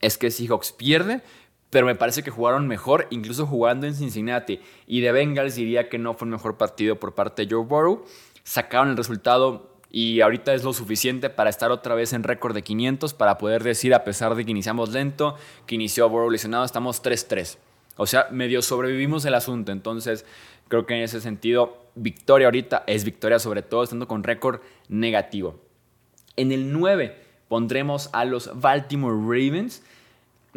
es 0.00 0.18
que 0.18 0.30
Seahawks 0.30 0.72
pierde. 0.72 1.22
Pero 1.70 1.86
me 1.86 1.96
parece 1.96 2.22
que 2.22 2.30
jugaron 2.30 2.68
mejor, 2.68 3.08
incluso 3.10 3.44
jugando 3.44 3.86
en 3.86 3.94
Cincinnati. 3.94 4.60
Y 4.86 5.00
de 5.00 5.10
Bengals 5.12 5.56
diría 5.56 5.88
que 5.88 5.98
no 5.98 6.14
fue 6.14 6.26
el 6.26 6.32
mejor 6.32 6.56
partido 6.56 6.96
por 6.96 7.14
parte 7.14 7.44
de 7.44 7.54
Joe 7.54 7.64
Burrow. 7.64 8.04
Sacaron 8.44 8.90
el 8.90 8.96
resultado 8.96 9.76
y 9.90 10.20
ahorita 10.20 10.54
es 10.54 10.62
lo 10.62 10.72
suficiente 10.72 11.28
para 11.28 11.50
estar 11.50 11.70
otra 11.70 11.94
vez 11.94 12.12
en 12.12 12.22
récord 12.22 12.54
de 12.54 12.62
500 12.62 13.14
para 13.14 13.38
poder 13.38 13.64
decir, 13.64 13.94
a 13.94 14.04
pesar 14.04 14.34
de 14.34 14.44
que 14.44 14.50
iniciamos 14.52 14.90
lento, 14.90 15.36
que 15.66 15.74
inició 15.74 16.08
Burrow 16.08 16.30
lesionado, 16.30 16.64
estamos 16.64 17.02
3-3. 17.02 17.58
O 17.96 18.06
sea, 18.06 18.28
medio 18.30 18.62
sobrevivimos 18.62 19.24
el 19.24 19.34
asunto. 19.34 19.72
Entonces, 19.72 20.24
creo 20.68 20.86
que 20.86 20.94
en 20.94 21.02
ese 21.02 21.20
sentido, 21.20 21.86
victoria 21.94 22.46
ahorita 22.46 22.84
es 22.86 23.04
victoria, 23.04 23.38
sobre 23.38 23.62
todo 23.62 23.82
estando 23.82 24.06
con 24.06 24.22
récord 24.22 24.60
negativo. 24.88 25.60
En 26.36 26.52
el 26.52 26.72
9 26.72 27.16
pondremos 27.48 28.10
a 28.12 28.24
los 28.24 28.50
Baltimore 28.60 29.16
Ravens. 29.16 29.82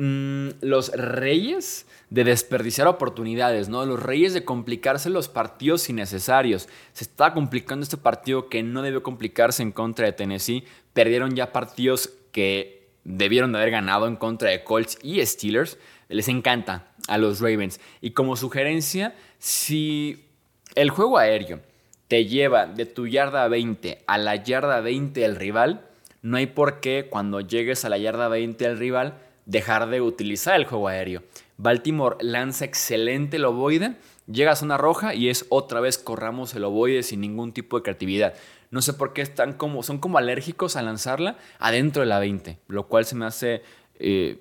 Mm, 0.01 0.51
los 0.62 0.93
reyes 0.93 1.86
de 2.10 2.24
desperdiciar 2.24 2.88
oportunidades, 2.88 3.67
¿no? 3.67 3.86
Los 3.86 4.01
reyes 4.01 4.34
de 4.34 4.46
complicarse 4.46 5.10
los 5.10 5.27
partidos 5.27 5.89
innecesarios. 5.89 6.69
Se 6.93 7.03
está 7.03 7.34
complicando 7.34 7.84
este 7.84 7.98
partido 7.98 8.48
que 8.48 8.63
no 8.63 8.81
debió 8.81 9.03
complicarse 9.03 9.62
en 9.62 9.74
contra 9.74 10.05
de 10.05 10.13
Tennessee. 10.13 10.63
Perdieron 10.93 11.36
ya 11.36 11.51
partidos 11.51 12.13
que 12.31 12.88
debieron 13.03 13.51
de 13.51 13.58
haber 13.58 13.72
ganado 13.72 14.08
en 14.08 14.15
contra 14.15 14.50
de 14.50 14.63
Colts 14.63 14.98
y 15.03 15.25
Steelers. 15.25 15.77
Les 16.08 16.29
encanta 16.29 16.88
a 17.10 17.18
los 17.18 17.42
Ravens. 17.42 17.82
Y 18.01 18.12
como 18.12 18.36
sugerencia, 18.36 19.16
si 19.39 20.25
el 20.75 20.89
juego 20.89 21.18
aéreo 21.18 21.60
te 22.08 22.25
lleva 22.25 22.66
de 22.66 22.86
tu 22.86 23.08
yarda 23.08 23.48
20 23.48 24.04
a 24.08 24.18
la 24.18 24.36
yarda 24.36 24.80
20 24.80 25.20
del 25.20 25.36
rival, 25.36 25.86
no 26.22 26.38
hay 26.38 26.48
por 26.48 26.80
qué 26.80 27.08
cuando 27.10 27.42
llegues 27.42 27.86
a 27.86 27.89
la 27.89 27.98
yarda 27.98 28.28
20 28.28 28.63
del 28.68 28.78
rival 28.78 29.16
dejar 29.46 29.89
de 29.89 30.01
utilizar 30.01 30.56
el 30.56 30.66
juego 30.66 30.88
aéreo. 30.88 31.24
Baltimore 31.58 32.18
lanza 32.22 32.66
excelente 32.66 33.38
el 33.38 33.46
ovoide, 33.46 33.96
llega 34.28 34.51
a 34.51 34.56
zona 34.56 34.78
roja 34.78 35.13
y 35.16 35.30
es 35.30 35.46
otra 35.50 35.80
vez 35.80 35.98
corramos 35.98 36.54
el 36.56 36.63
ovoide 36.63 37.04
sin 37.04 37.22
ningún 37.22 37.51
tipo 37.51 37.78
de 37.78 37.84
creatividad. 37.84 38.34
No 38.72 38.82
sé 38.82 38.94
por 38.94 39.13
qué 39.13 39.22
están 39.22 39.54
como, 39.54 39.82
son 39.82 39.98
como 39.98 40.18
alérgicos 40.20 40.75
a 40.75 40.84
lanzarla 40.84 41.38
adentro 41.58 42.01
de 42.01 42.08
la 42.08 42.20
20, 42.20 42.60
lo 42.68 42.88
cual 42.88 43.06
se 43.06 43.16
me 43.16 43.25
hace 43.25 43.63
eh, 44.00 44.39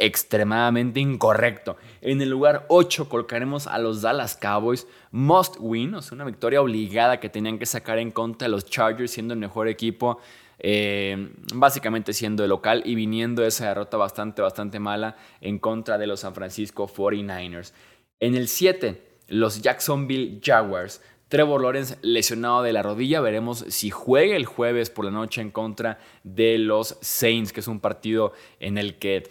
extremadamente 0.00 0.98
incorrecto. 0.98 1.76
En 2.00 2.20
el 2.20 2.30
lugar 2.30 2.64
8 2.68 3.08
colocaremos 3.08 3.66
a 3.66 3.78
los 3.78 4.02
Dallas 4.02 4.36
Cowboys. 4.36 4.86
Must 5.12 5.56
win, 5.60 5.94
o 5.94 6.02
sea, 6.02 6.16
una 6.16 6.24
victoria 6.24 6.62
obligada 6.62 7.20
que 7.20 7.28
tenían 7.28 7.58
que 7.58 7.66
sacar 7.66 7.98
en 7.98 8.10
contra 8.10 8.46
de 8.46 8.52
los 8.52 8.64
Chargers, 8.64 9.12
siendo 9.12 9.34
el 9.34 9.40
mejor 9.40 9.68
equipo, 9.68 10.18
eh, 10.58 11.32
básicamente 11.54 12.12
siendo 12.12 12.42
el 12.42 12.50
local 12.50 12.82
y 12.84 12.94
viniendo 12.94 13.44
esa 13.44 13.68
derrota 13.68 13.96
bastante, 13.96 14.42
bastante 14.42 14.78
mala 14.78 15.16
en 15.40 15.58
contra 15.58 15.98
de 15.98 16.06
los 16.06 16.20
San 16.20 16.34
Francisco 16.34 16.88
49ers. 16.88 17.72
En 18.20 18.34
el 18.34 18.48
7, 18.48 19.02
los 19.28 19.62
Jacksonville 19.62 20.40
Jaguars. 20.42 21.00
Trevor 21.28 21.62
Lawrence 21.62 21.96
lesionado 22.02 22.62
de 22.64 22.72
la 22.72 22.82
rodilla. 22.82 23.20
Veremos 23.20 23.64
si 23.68 23.90
juega 23.90 24.34
el 24.34 24.46
jueves 24.46 24.90
por 24.90 25.04
la 25.04 25.12
noche 25.12 25.40
en 25.40 25.52
contra 25.52 26.00
de 26.24 26.58
los 26.58 26.98
Saints, 27.00 27.52
que 27.52 27.60
es 27.60 27.68
un 27.68 27.78
partido 27.78 28.32
en 28.58 28.78
el 28.78 28.98
que 28.98 29.30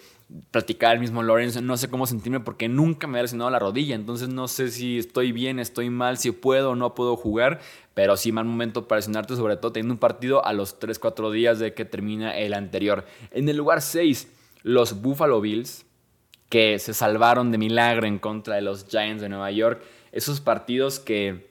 practicar 0.51 0.93
el 0.93 0.99
mismo 0.99 1.23
Lawrence, 1.23 1.61
no 1.61 1.75
sé 1.77 1.89
cómo 1.89 2.05
sentirme 2.05 2.39
porque 2.39 2.69
nunca 2.69 3.07
me 3.07 3.17
ha 3.17 3.21
lesionado 3.23 3.49
la 3.49 3.59
rodilla, 3.59 3.95
entonces 3.95 4.29
no 4.29 4.47
sé 4.47 4.69
si 4.69 4.99
estoy 4.99 5.31
bien, 5.31 5.59
estoy 5.59 5.89
mal, 5.89 6.17
si 6.17 6.31
puedo 6.31 6.71
o 6.71 6.75
no 6.75 6.93
puedo 6.93 7.15
jugar, 7.15 7.59
pero 7.95 8.15
sí 8.15 8.31
mal 8.31 8.45
momento 8.45 8.87
para 8.87 8.99
lesionarte, 8.99 9.35
sobre 9.35 9.57
todo 9.57 9.71
teniendo 9.71 9.95
un 9.95 9.99
partido 9.99 10.45
a 10.45 10.53
los 10.53 10.79
3-4 10.79 11.31
días 11.31 11.57
de 11.59 11.73
que 11.73 11.83
termina 11.83 12.37
el 12.37 12.53
anterior. 12.53 13.05
En 13.31 13.49
el 13.49 13.57
lugar 13.57 13.81
6, 13.81 14.27
los 14.61 15.01
Buffalo 15.01 15.41
Bills, 15.41 15.85
que 16.47 16.77
se 16.79 16.93
salvaron 16.93 17.51
de 17.51 17.57
milagro 17.57 18.05
en 18.05 18.19
contra 18.19 18.55
de 18.55 18.61
los 18.61 18.87
Giants 18.87 19.21
de 19.21 19.29
Nueva 19.29 19.51
York, 19.51 19.81
esos 20.11 20.41
partidos 20.41 20.99
que 20.99 21.48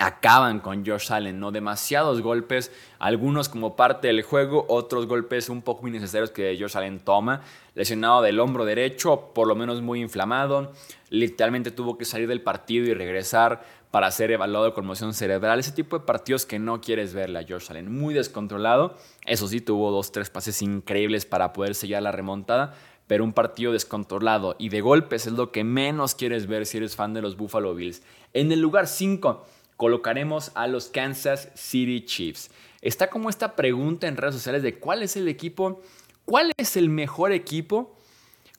acaban 0.00 0.60
con 0.60 0.84
Josh 0.84 1.12
Allen, 1.12 1.38
¿no? 1.38 1.52
Demasiados 1.52 2.22
golpes, 2.22 2.72
algunos 2.98 3.50
como 3.50 3.76
parte 3.76 4.08
del 4.08 4.22
juego, 4.22 4.64
otros 4.68 5.06
golpes 5.06 5.50
un 5.50 5.60
poco 5.60 5.86
innecesarios 5.86 6.30
que 6.30 6.56
Josh 6.58 6.76
Allen 6.76 7.00
toma. 7.00 7.42
Lesionado 7.74 8.22
del 8.22 8.40
hombro 8.40 8.64
derecho, 8.64 9.30
por 9.34 9.46
lo 9.46 9.54
menos 9.54 9.82
muy 9.82 10.00
inflamado. 10.00 10.72
Literalmente 11.10 11.70
tuvo 11.70 11.98
que 11.98 12.06
salir 12.06 12.28
del 12.28 12.40
partido 12.40 12.86
y 12.86 12.94
regresar 12.94 13.62
para 13.90 14.10
ser 14.10 14.30
evaluado 14.30 14.64
de 14.64 14.72
conmoción 14.72 15.12
cerebral. 15.12 15.60
Ese 15.60 15.72
tipo 15.72 15.98
de 15.98 16.06
partidos 16.06 16.46
que 16.46 16.58
no 16.58 16.80
quieres 16.80 17.12
verle 17.12 17.38
a 17.38 17.46
Josh 17.46 17.70
Allen. 17.70 17.94
Muy 17.94 18.14
descontrolado. 18.14 18.96
Eso 19.26 19.48
sí, 19.48 19.60
tuvo 19.60 19.90
dos, 19.90 20.12
tres 20.12 20.30
pases 20.30 20.62
increíbles 20.62 21.26
para 21.26 21.52
poder 21.52 21.74
sellar 21.74 22.02
la 22.02 22.12
remontada. 22.12 22.74
Pero 23.06 23.24
un 23.24 23.34
partido 23.34 23.72
descontrolado 23.72 24.56
y 24.58 24.70
de 24.70 24.80
golpes 24.80 25.26
es 25.26 25.32
lo 25.34 25.52
que 25.52 25.64
menos 25.64 26.14
quieres 26.14 26.46
ver 26.46 26.64
si 26.64 26.78
eres 26.78 26.96
fan 26.96 27.12
de 27.12 27.20
los 27.20 27.36
Buffalo 27.36 27.74
Bills. 27.74 28.02
En 28.32 28.50
el 28.52 28.60
lugar 28.60 28.86
5 28.86 29.44
colocaremos 29.80 30.52
a 30.56 30.66
los 30.66 30.88
Kansas 30.88 31.48
City 31.54 32.04
Chiefs. 32.04 32.50
Está 32.82 33.08
como 33.08 33.30
esta 33.30 33.56
pregunta 33.56 34.08
en 34.08 34.18
redes 34.18 34.34
sociales 34.34 34.62
de 34.62 34.78
cuál 34.78 35.02
es 35.02 35.16
el 35.16 35.26
equipo, 35.26 35.80
cuál 36.26 36.52
es 36.58 36.76
el 36.76 36.90
mejor 36.90 37.32
equipo 37.32 37.96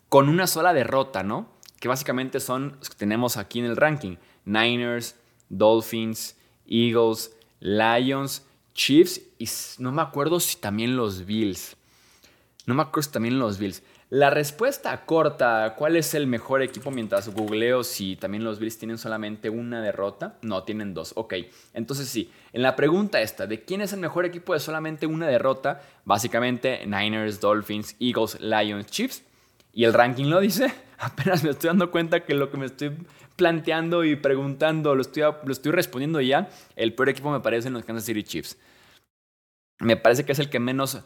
con 0.10 0.30
una 0.30 0.48
sola 0.48 0.74
derrota, 0.74 1.22
¿no? 1.22 1.48
Que 1.80 1.88
básicamente 1.88 2.40
son 2.40 2.76
los 2.80 2.90
que 2.90 2.96
tenemos 2.96 3.38
aquí 3.38 3.60
en 3.60 3.66
el 3.66 3.78
ranking. 3.78 4.16
Niners, 4.46 5.14
Dolphins, 5.48 6.38
Eagles, 6.66 7.38
Lions, 7.60 8.44
Chiefs 8.74 9.22
y 9.38 9.48
no 9.78 9.92
me 9.92 10.02
acuerdo 10.02 10.40
si 10.40 10.58
también 10.58 10.98
los 10.98 11.28
Bills. 11.28 11.78
No 12.66 12.74
me 12.74 12.82
acuerdo 12.82 13.04
si 13.04 13.12
también 13.12 13.38
los 13.38 13.60
Bills. 13.60 13.84
La 14.12 14.30
respuesta 14.30 15.06
corta, 15.06 15.74
¿cuál 15.78 15.96
es 15.96 16.14
el 16.16 16.28
mejor 16.28 16.62
equipo 16.62 16.92
mientras 16.92 17.30
googleo 17.30 17.82
si 17.82 18.18
también 18.18 18.44
los 18.44 18.60
Bills 18.60 18.78
tienen 18.78 18.98
solamente 18.98 19.50
una 19.50 19.82
derrota? 19.82 20.38
No, 20.42 20.64
tienen 20.64 20.94
dos. 20.94 21.14
Ok, 21.16 21.36
entonces 21.74 22.10
sí, 22.10 22.30
en 22.52 22.62
la 22.62 22.76
pregunta 22.76 23.22
esta 23.22 23.48
de 23.48 23.64
quién 23.64 23.80
es 23.80 23.94
el 23.94 24.02
mejor 24.02 24.26
equipo 24.26 24.52
de 24.52 24.60
solamente 24.60 25.08
una 25.08 25.28
derrota, 25.28 25.82
básicamente 26.04 26.86
Niners, 26.86 27.40
Dolphins, 27.40 27.96
Eagles, 28.02 28.38
Lions, 28.42 28.88
Chiefs. 28.88 29.24
Y 29.72 29.86
el 29.86 29.94
ranking 29.94 30.26
lo 30.26 30.42
dice, 30.42 30.74
apenas 31.00 31.42
me 31.46 31.52
estoy 31.52 31.70
dando 31.70 31.90
cuenta 31.90 32.26
que 32.26 32.34
lo 32.34 32.52
que 32.52 32.58
me 32.58 32.66
estoy 32.66 32.92
planteando 33.38 34.04
y 34.04 34.18
preguntando 34.18 34.94
lo 34.94 35.04
estoy, 35.04 35.24
lo 35.24 35.54
estoy 35.54 35.72
respondiendo 35.72 36.20
ya, 36.20 36.50
el 36.76 36.94
peor 36.96 37.08
equipo 37.08 37.32
me 37.32 37.40
parece 37.40 37.70
en 37.70 37.76
los 37.76 37.86
Kansas 37.86 38.04
City 38.04 38.24
Chiefs. 38.24 38.58
Me 39.80 39.96
parece 39.96 40.26
que 40.26 40.34
es 40.34 40.40
el 40.40 40.50
que 40.50 40.60
menos... 40.60 41.02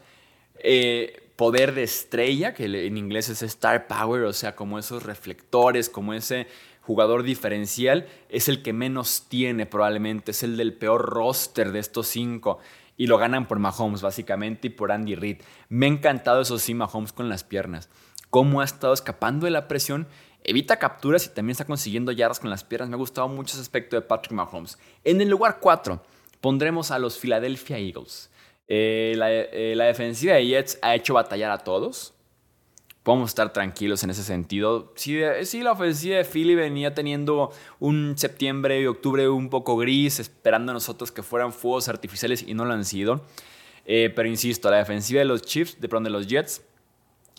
Eh, 0.60 1.22
poder 1.36 1.74
de 1.74 1.82
estrella, 1.82 2.54
que 2.54 2.64
en 2.64 2.96
inglés 2.96 3.28
es 3.28 3.42
star 3.42 3.86
power, 3.86 4.22
o 4.22 4.32
sea, 4.32 4.56
como 4.56 4.78
esos 4.78 5.02
reflectores, 5.02 5.90
como 5.90 6.14
ese 6.14 6.46
jugador 6.80 7.22
diferencial, 7.22 8.06
es 8.28 8.48
el 8.48 8.62
que 8.62 8.72
menos 8.72 9.26
tiene 9.28 9.66
probablemente, 9.66 10.30
es 10.30 10.42
el 10.42 10.56
del 10.56 10.72
peor 10.72 11.02
roster 11.02 11.72
de 11.72 11.80
estos 11.80 12.06
cinco. 12.06 12.58
Y 12.96 13.08
lo 13.08 13.18
ganan 13.18 13.46
por 13.46 13.58
Mahomes, 13.58 14.00
básicamente, 14.00 14.68
y 14.68 14.70
por 14.70 14.90
Andy 14.90 15.14
Reid. 15.14 15.42
Me 15.68 15.86
ha 15.86 15.90
encantado 15.90 16.40
eso 16.40 16.58
sí, 16.58 16.72
Mahomes 16.72 17.12
con 17.12 17.28
las 17.28 17.44
piernas. 17.44 17.90
Cómo 18.30 18.62
ha 18.62 18.64
estado 18.64 18.94
escapando 18.94 19.44
de 19.44 19.50
la 19.50 19.68
presión 19.68 20.06
evita 20.46 20.78
capturas 20.78 21.26
y 21.26 21.30
también 21.30 21.52
está 21.52 21.64
consiguiendo 21.64 22.12
yardas 22.12 22.40
con 22.40 22.50
las 22.50 22.64
piernas. 22.64 22.88
Me 22.88 22.94
ha 22.94 22.98
gustado 22.98 23.28
mucho 23.28 23.54
ese 23.54 23.62
aspecto 23.62 23.96
de 23.96 24.02
Patrick 24.02 24.32
Mahomes. 24.32 24.78
En 25.02 25.20
el 25.20 25.28
lugar 25.28 25.58
4 25.60 26.02
pondremos 26.40 26.92
a 26.92 26.98
los 26.98 27.18
Philadelphia 27.18 27.78
Eagles. 27.78 28.30
Eh, 28.68 29.14
eh, 29.52 29.74
la, 29.76 29.84
defensiva 29.84 30.34
de 30.34 30.46
Jets 30.46 30.78
ha 30.82 30.94
hecho 30.94 31.14
batallar 31.14 31.50
a 31.50 31.58
todos. 31.58 32.14
Podemos 33.02 33.30
estar 33.30 33.52
tranquilos 33.52 34.02
en 34.02 34.10
ese 34.10 34.24
sentido. 34.24 34.92
Sí, 34.96 35.20
sí, 35.44 35.62
la 35.62 35.72
ofensiva 35.72 36.16
de 36.16 36.24
Philly 36.24 36.56
venía 36.56 36.92
teniendo 36.92 37.52
un 37.78 38.18
septiembre 38.18 38.80
y 38.80 38.86
octubre 38.86 39.28
un 39.28 39.48
poco 39.48 39.76
gris, 39.76 40.18
esperando 40.18 40.72
a 40.72 40.74
nosotros 40.74 41.12
que 41.12 41.22
fueran 41.22 41.52
fuegos 41.52 41.88
artificiales 41.88 42.42
y 42.42 42.54
no 42.54 42.64
lo 42.64 42.74
han 42.74 42.84
sido. 42.84 43.22
Eh, 43.84 44.12
pero 44.14 44.28
insisto, 44.28 44.68
la 44.70 44.78
defensiva 44.78 45.20
de 45.20 45.24
los 45.24 45.42
Chiefs, 45.42 45.80
de 45.80 45.88
pronto 45.88 46.08
de 46.08 46.12
los 46.12 46.26
Jets, 46.26 46.62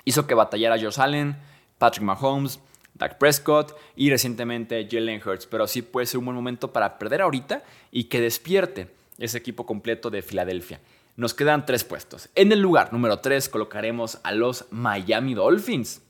hizo 0.06 0.26
que 0.26 0.34
batallara 0.34 0.80
Josh 0.80 1.02
Allen, 1.02 1.36
Patrick 1.78 2.04
Mahomes, 2.04 2.62
Dak 2.94 3.18
Prescott 3.18 3.78
y 3.98 4.10
recientemente 4.10 4.88
Jalen 4.90 5.22
Hurts. 5.24 5.46
Pero 5.48 5.68
sí 5.68 5.82
puede 5.82 6.08
ser 6.08 6.20
un 6.20 6.26
buen 6.26 6.36
momento 6.36 6.72
para 6.72 6.98
perder 6.98 7.22
ahorita 7.22 7.64
y 7.92 8.06
que 8.06 8.22
despierte 8.22 8.88
ese 9.18 9.38
equipo 9.38 9.66
completo 9.66 10.10
de 10.10 10.22
Filadelfia. 10.22 10.80
Nos 11.18 11.34
quedan 11.34 11.66
tres 11.66 11.84
puestos. 11.84 12.30
En 12.36 12.52
el 12.52 12.60
lugar 12.60 12.94
número 12.94 13.22
3 13.22 13.50
colocaremos 13.50 14.20
a 14.24 14.34
los 14.34 14.68
Miami 14.70 15.34
Dolphins. 15.34 16.04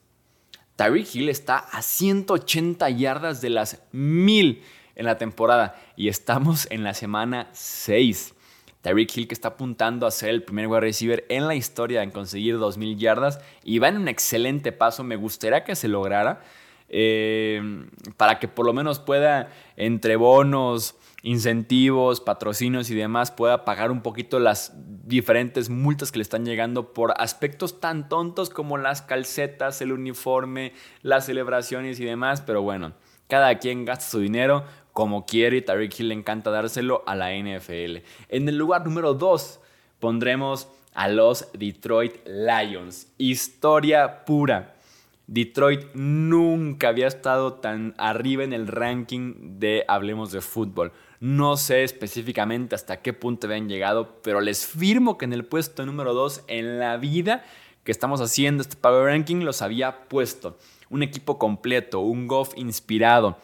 Tyreek 0.75 1.15
Hill 1.15 1.29
está 1.29 1.59
a 1.59 1.81
180 1.81 2.89
yardas 2.89 3.39
de 3.39 3.49
las 3.49 3.81
1000 3.93 4.61
en 4.95 5.05
la 5.05 5.17
temporada 5.17 5.81
y 5.95 6.09
estamos 6.09 6.67
en 6.71 6.83
la 6.83 6.93
semana 6.93 7.47
6. 7.53 8.33
Tyreek 8.81 9.15
Hill 9.15 9.27
que 9.29 9.33
está 9.33 9.47
apuntando 9.47 10.07
a 10.07 10.11
ser 10.11 10.31
el 10.31 10.43
primer 10.43 10.67
wide 10.67 10.81
receiver 10.81 11.25
en 11.29 11.47
la 11.47 11.55
historia 11.55 12.03
en 12.03 12.11
conseguir 12.11 12.57
2000 12.57 12.97
yardas 12.97 13.39
y 13.63 13.79
va 13.79 13.87
en 13.87 13.95
un 13.95 14.09
excelente 14.09 14.73
paso. 14.73 15.05
Me 15.05 15.15
gustaría 15.15 15.63
que 15.63 15.77
se 15.77 15.87
lograra 15.87 16.41
eh, 16.89 17.85
para 18.15 18.39
que 18.39 18.47
por 18.47 18.65
lo 18.65 18.73
menos 18.73 18.99
pueda 18.99 19.51
entre 19.75 20.15
bonos, 20.15 20.95
incentivos, 21.23 22.21
patrocinios 22.21 22.89
y 22.89 22.95
demás 22.95 23.31
pueda 23.31 23.65
pagar 23.65 23.91
un 23.91 24.01
poquito 24.01 24.39
las 24.39 24.73
diferentes 25.05 25.69
multas 25.69 26.11
que 26.11 26.19
le 26.19 26.23
están 26.23 26.45
llegando 26.45 26.93
por 26.93 27.13
aspectos 27.17 27.79
tan 27.79 28.07
tontos 28.07 28.49
como 28.49 28.77
las 28.77 29.01
calcetas, 29.01 29.81
el 29.81 29.91
uniforme, 29.91 30.73
las 31.01 31.25
celebraciones 31.25 31.99
y 31.99 32.05
demás, 32.05 32.41
pero 32.41 32.61
bueno, 32.61 32.93
cada 33.27 33.57
quien 33.59 33.83
gasta 33.83 34.05
su 34.05 34.19
dinero 34.19 34.63
como 34.93 35.25
quiere 35.25 35.57
y 35.57 35.61
Tariq 35.61 35.99
Hill 35.99 36.07
le 36.07 36.13
encanta 36.15 36.49
dárselo 36.49 37.03
a 37.05 37.15
la 37.15 37.31
NFL. 37.35 37.97
En 38.29 38.47
el 38.47 38.57
lugar 38.57 38.85
número 38.85 39.13
2 39.13 39.59
pondremos 39.99 40.69
a 40.93 41.07
los 41.07 41.51
Detroit 41.53 42.25
Lions. 42.25 43.07
Historia 43.17 44.25
pura. 44.25 44.76
Detroit 45.27 45.93
nunca 45.93 46.87
había 46.87 47.07
estado 47.07 47.55
tan 47.55 47.93
arriba 47.97 48.45
en 48.45 48.53
el 48.53 48.65
ranking 48.65 49.59
de 49.59 49.83
Hablemos 49.89 50.31
de 50.31 50.39
Fútbol. 50.39 50.93
No 51.19 51.57
sé 51.57 51.83
específicamente 51.83 52.75
hasta 52.75 53.01
qué 53.01 53.11
punto 53.11 53.47
habían 53.47 53.67
llegado, 53.67 54.21
pero 54.23 54.39
les 54.39 54.65
firmo 54.65 55.17
que 55.17 55.25
en 55.25 55.33
el 55.33 55.43
puesto 55.43 55.85
número 55.85 56.13
2 56.13 56.45
en 56.47 56.79
la 56.79 56.95
vida 56.95 57.43
que 57.83 57.91
estamos 57.91 58.21
haciendo 58.21 58.61
este 58.61 58.77
Power 58.77 59.05
Ranking 59.05 59.43
los 59.43 59.61
había 59.61 60.07
puesto. 60.07 60.57
Un 60.89 61.03
equipo 61.03 61.37
completo, 61.37 61.99
un 61.99 62.27
golf 62.27 62.53
inspirado, 62.55 63.37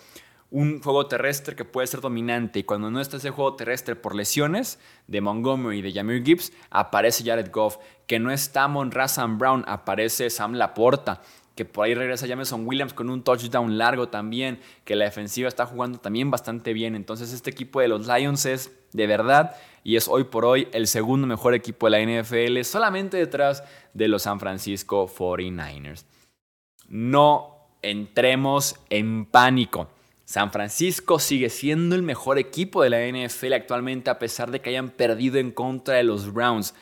un 0.51 0.81
juego 0.81 1.07
terrestre 1.07 1.55
que 1.55 1.65
puede 1.65 1.87
ser 1.87 1.99
dominante 1.99 2.59
y 2.59 2.63
cuando 2.63 2.91
no 2.91 3.01
está 3.01 3.17
ese 3.17 3.31
juego 3.31 3.55
terrestre 3.55 3.95
por 3.95 4.15
lesiones 4.15 4.79
de 5.07 5.19
Montgomery 5.19 5.79
y 5.79 5.81
de 5.81 5.91
Jamir 5.91 6.23
Gibbs, 6.23 6.53
aparece 6.69 7.23
Jared 7.25 7.51
Goff, 7.51 7.77
que 8.05 8.19
no 8.19 8.31
está 8.31 8.67
Monra 8.67 9.07
Brown, 9.29 9.65
aparece 9.67 10.29
Sam 10.29 10.53
Laporta, 10.53 11.21
que 11.55 11.65
por 11.65 11.85
ahí 11.85 11.93
regresa 11.93 12.25
Jameson 12.25 12.65
Williams 12.65 12.93
con 12.93 13.09
un 13.09 13.23
touchdown 13.23 13.77
largo 13.77 14.09
también, 14.09 14.59
que 14.85 14.95
la 14.95 15.05
defensiva 15.05 15.47
está 15.47 15.65
jugando 15.65 15.99
también 15.99 16.31
bastante 16.31 16.73
bien. 16.73 16.95
Entonces 16.95 17.31
este 17.31 17.51
equipo 17.51 17.79
de 17.79 17.87
los 17.87 18.07
Lions 18.07 18.45
es 18.45 18.71
de 18.91 19.07
verdad 19.07 19.55
y 19.83 19.95
es 19.95 20.07
hoy 20.07 20.23
por 20.23 20.45
hoy 20.45 20.67
el 20.71 20.87
segundo 20.87 21.27
mejor 21.27 21.53
equipo 21.53 21.89
de 21.89 21.91
la 21.91 22.21
NFL, 22.21 22.61
solamente 22.63 23.17
detrás 23.17 23.63
de 23.93 24.07
los 24.07 24.23
San 24.23 24.39
Francisco 24.39 25.07
49ers. 25.07 26.05
No 26.87 27.67
entremos 27.81 28.75
en 28.89 29.25
pánico. 29.25 29.89
San 30.25 30.51
Francisco 30.51 31.19
sigue 31.19 31.49
siendo 31.49 31.95
el 31.95 32.01
mejor 32.01 32.39
equipo 32.39 32.81
de 32.81 32.89
la 32.89 33.05
NFL 33.05 33.53
actualmente 33.53 34.09
a 34.09 34.17
pesar 34.19 34.49
de 34.49 34.61
que 34.61 34.69
hayan 34.69 34.89
perdido 34.89 35.37
en 35.37 35.51
contra 35.51 35.95
de 35.95 36.03
los 36.03 36.33
Browns. 36.33 36.73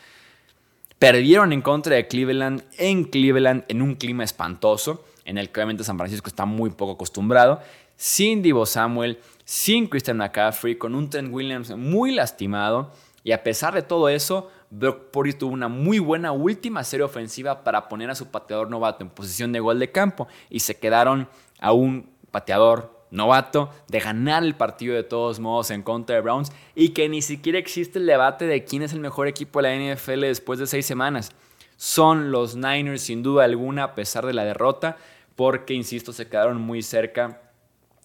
Perdieron 1.02 1.52
en 1.52 1.64
contra 1.64 1.96
de 1.96 2.08
Cleveland 2.08 2.62
en 2.78 3.06
Cleveland 3.06 3.64
en 3.70 3.82
un 3.82 3.96
clima 3.96 4.24
espantoso, 4.24 5.04
en 5.26 5.40
el 5.40 5.50
que 5.50 5.60
obviamente 5.60 5.84
San 5.84 5.98
Francisco 5.98 6.28
está 6.28 6.46
muy 6.46 6.70
poco 6.70 6.92
acostumbrado, 6.92 7.60
sin 7.96 8.44
Divo 8.44 8.68
Samuel, 8.68 9.18
sin 9.44 9.88
Christian 9.88 10.18
McCaffrey, 10.18 10.76
con 10.76 10.94
un 10.94 11.10
Trent 11.10 11.34
Williams 11.34 11.76
muy 11.76 12.12
lastimado. 12.12 12.92
Y 13.24 13.32
a 13.32 13.42
pesar 13.42 13.74
de 13.74 13.82
todo 13.82 14.10
eso, 14.10 14.52
Brock 14.70 15.10
Purdy 15.10 15.34
tuvo 15.34 15.54
una 15.54 15.70
muy 15.70 15.98
buena 15.98 16.34
última 16.34 16.84
serie 16.84 17.04
ofensiva 17.04 17.64
para 17.64 17.90
poner 17.90 18.12
a 18.12 18.16
su 18.16 18.28
pateador 18.28 18.70
novato 18.70 19.04
en 19.04 19.10
posición 19.10 19.52
de 19.54 19.60
gol 19.60 19.80
de 19.80 19.92
campo 19.92 20.28
y 20.52 20.60
se 20.60 20.78
quedaron 20.78 21.28
a 21.60 21.72
un 21.72 22.12
pateador 22.30 23.01
novato 23.12 23.69
de 23.88 24.00
ganar 24.00 24.43
el 24.43 24.56
partido 24.56 24.95
de 24.95 25.04
todos 25.04 25.39
modos 25.39 25.69
en 25.69 25.84
contra 25.84 26.15
de 26.15 26.21
Browns 26.21 26.52
y 26.74 26.89
que 26.89 27.08
ni 27.10 27.21
siquiera 27.21 27.60
existe 27.60 28.00
el 28.00 28.08
debate 28.08 28.47
de 28.47 28.63
quién 28.63 28.82
es 28.82 28.93
el 28.93 29.00
mejor 29.00 29.28
equipo 29.28 29.62
de 29.62 29.69
la 29.69 29.93
NFL 29.93 30.21
después 30.21 30.60
de 30.60 30.67
seis 30.67 30.86
semanas. 30.86 31.32
Son 31.78 32.32
los 32.32 32.56
Niners 32.56 33.02
sin 33.02 33.21
duda 33.21 33.43
alguna 33.43 33.84
a 33.84 33.95
pesar 33.95 34.26
de 34.26 34.34
la 34.34 34.45
derrota 34.45 34.97
porque, 35.36 35.74
insisto, 35.74 36.13
se 36.13 36.28
quedaron 36.28 36.62
muy 36.62 36.82
cerca 36.82 37.41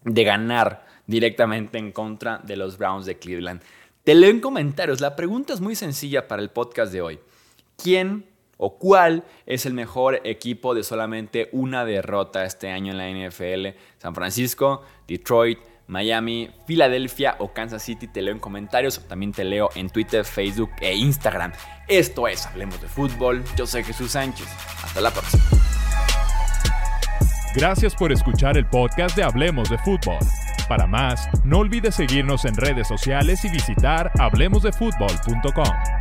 de 0.05 0.25
ganar 0.25 0.87
directamente 1.07 1.79
en 1.79 1.92
contra 1.92 2.38
de 2.38 2.57
los 2.57 2.79
Browns 2.79 3.07
de 3.07 3.19
Cleveland. 3.19 3.62
Te 4.05 4.14
leo 4.14 4.31
en 4.31 4.40
comentarios, 4.40 5.01
la 5.01 5.16
pregunta 5.16 5.53
es 5.53 5.61
muy 5.61 5.75
sencilla 5.75 6.29
para 6.29 6.42
el 6.42 6.51
podcast 6.51 6.92
de 6.92 7.03
hoy. 7.03 7.19
¿Quién 7.77 8.25
o 8.59 8.79
cuál 8.79 9.25
es 9.47 9.66
el 9.66 9.75
mejor 9.75 10.21
equipo 10.25 10.75
de 10.75 10.83
solamente 10.83 11.49
una 11.53 11.85
derrota 11.85 12.45
este 12.45 12.71
año 12.71 12.92
en 12.92 12.99
la 12.99 13.29
NFL. 13.29 13.79
San 13.99 14.14
Francisco, 14.14 14.83
Detroit, 15.07 15.59
Miami, 15.88 16.51
Filadelfia 16.66 17.37
o 17.38 17.53
Kansas 17.53 17.83
City. 17.83 18.09
Te 18.09 18.23
leo 18.23 18.35
en 18.35 18.40
comentarios, 18.40 19.01
también 19.09 19.33
te 19.33 19.45
leo 19.45 19.71
en 19.75 19.90
Twitter, 19.90 20.25
Facebook 20.25 20.71
e 20.81 20.95
Instagram. 20.95 21.53
Esto 21.88 22.27
es 22.29 22.47
Hablemos 22.47 22.81
de 22.81 22.88
Fútbol. 22.88 23.45
Yo 23.57 23.66
soy 23.66 23.85
Jesús 23.85 24.12
Sánchez. 24.12 24.47
Hasta 24.83 25.01
la 25.01 25.11
próxima. 25.11 25.45
Gracias 27.55 27.95
por 27.95 28.12
escuchar 28.12 28.59
el 28.59 28.66
podcast 28.66 29.16
de 29.16 29.23
Hablemos 29.23 29.71
de 29.71 29.79
Fútbol. 29.79 30.19
Para 30.69 30.87
más, 30.87 31.29
no 31.45 31.61
olvides 31.61 31.95
seguirnos 31.95 32.45
en 32.45 32.55
redes 32.55 32.88
sociales 32.88 33.45
y 33.45 33.49
visitar 33.49 34.11
hablemosdefutbol.com. 34.19 35.96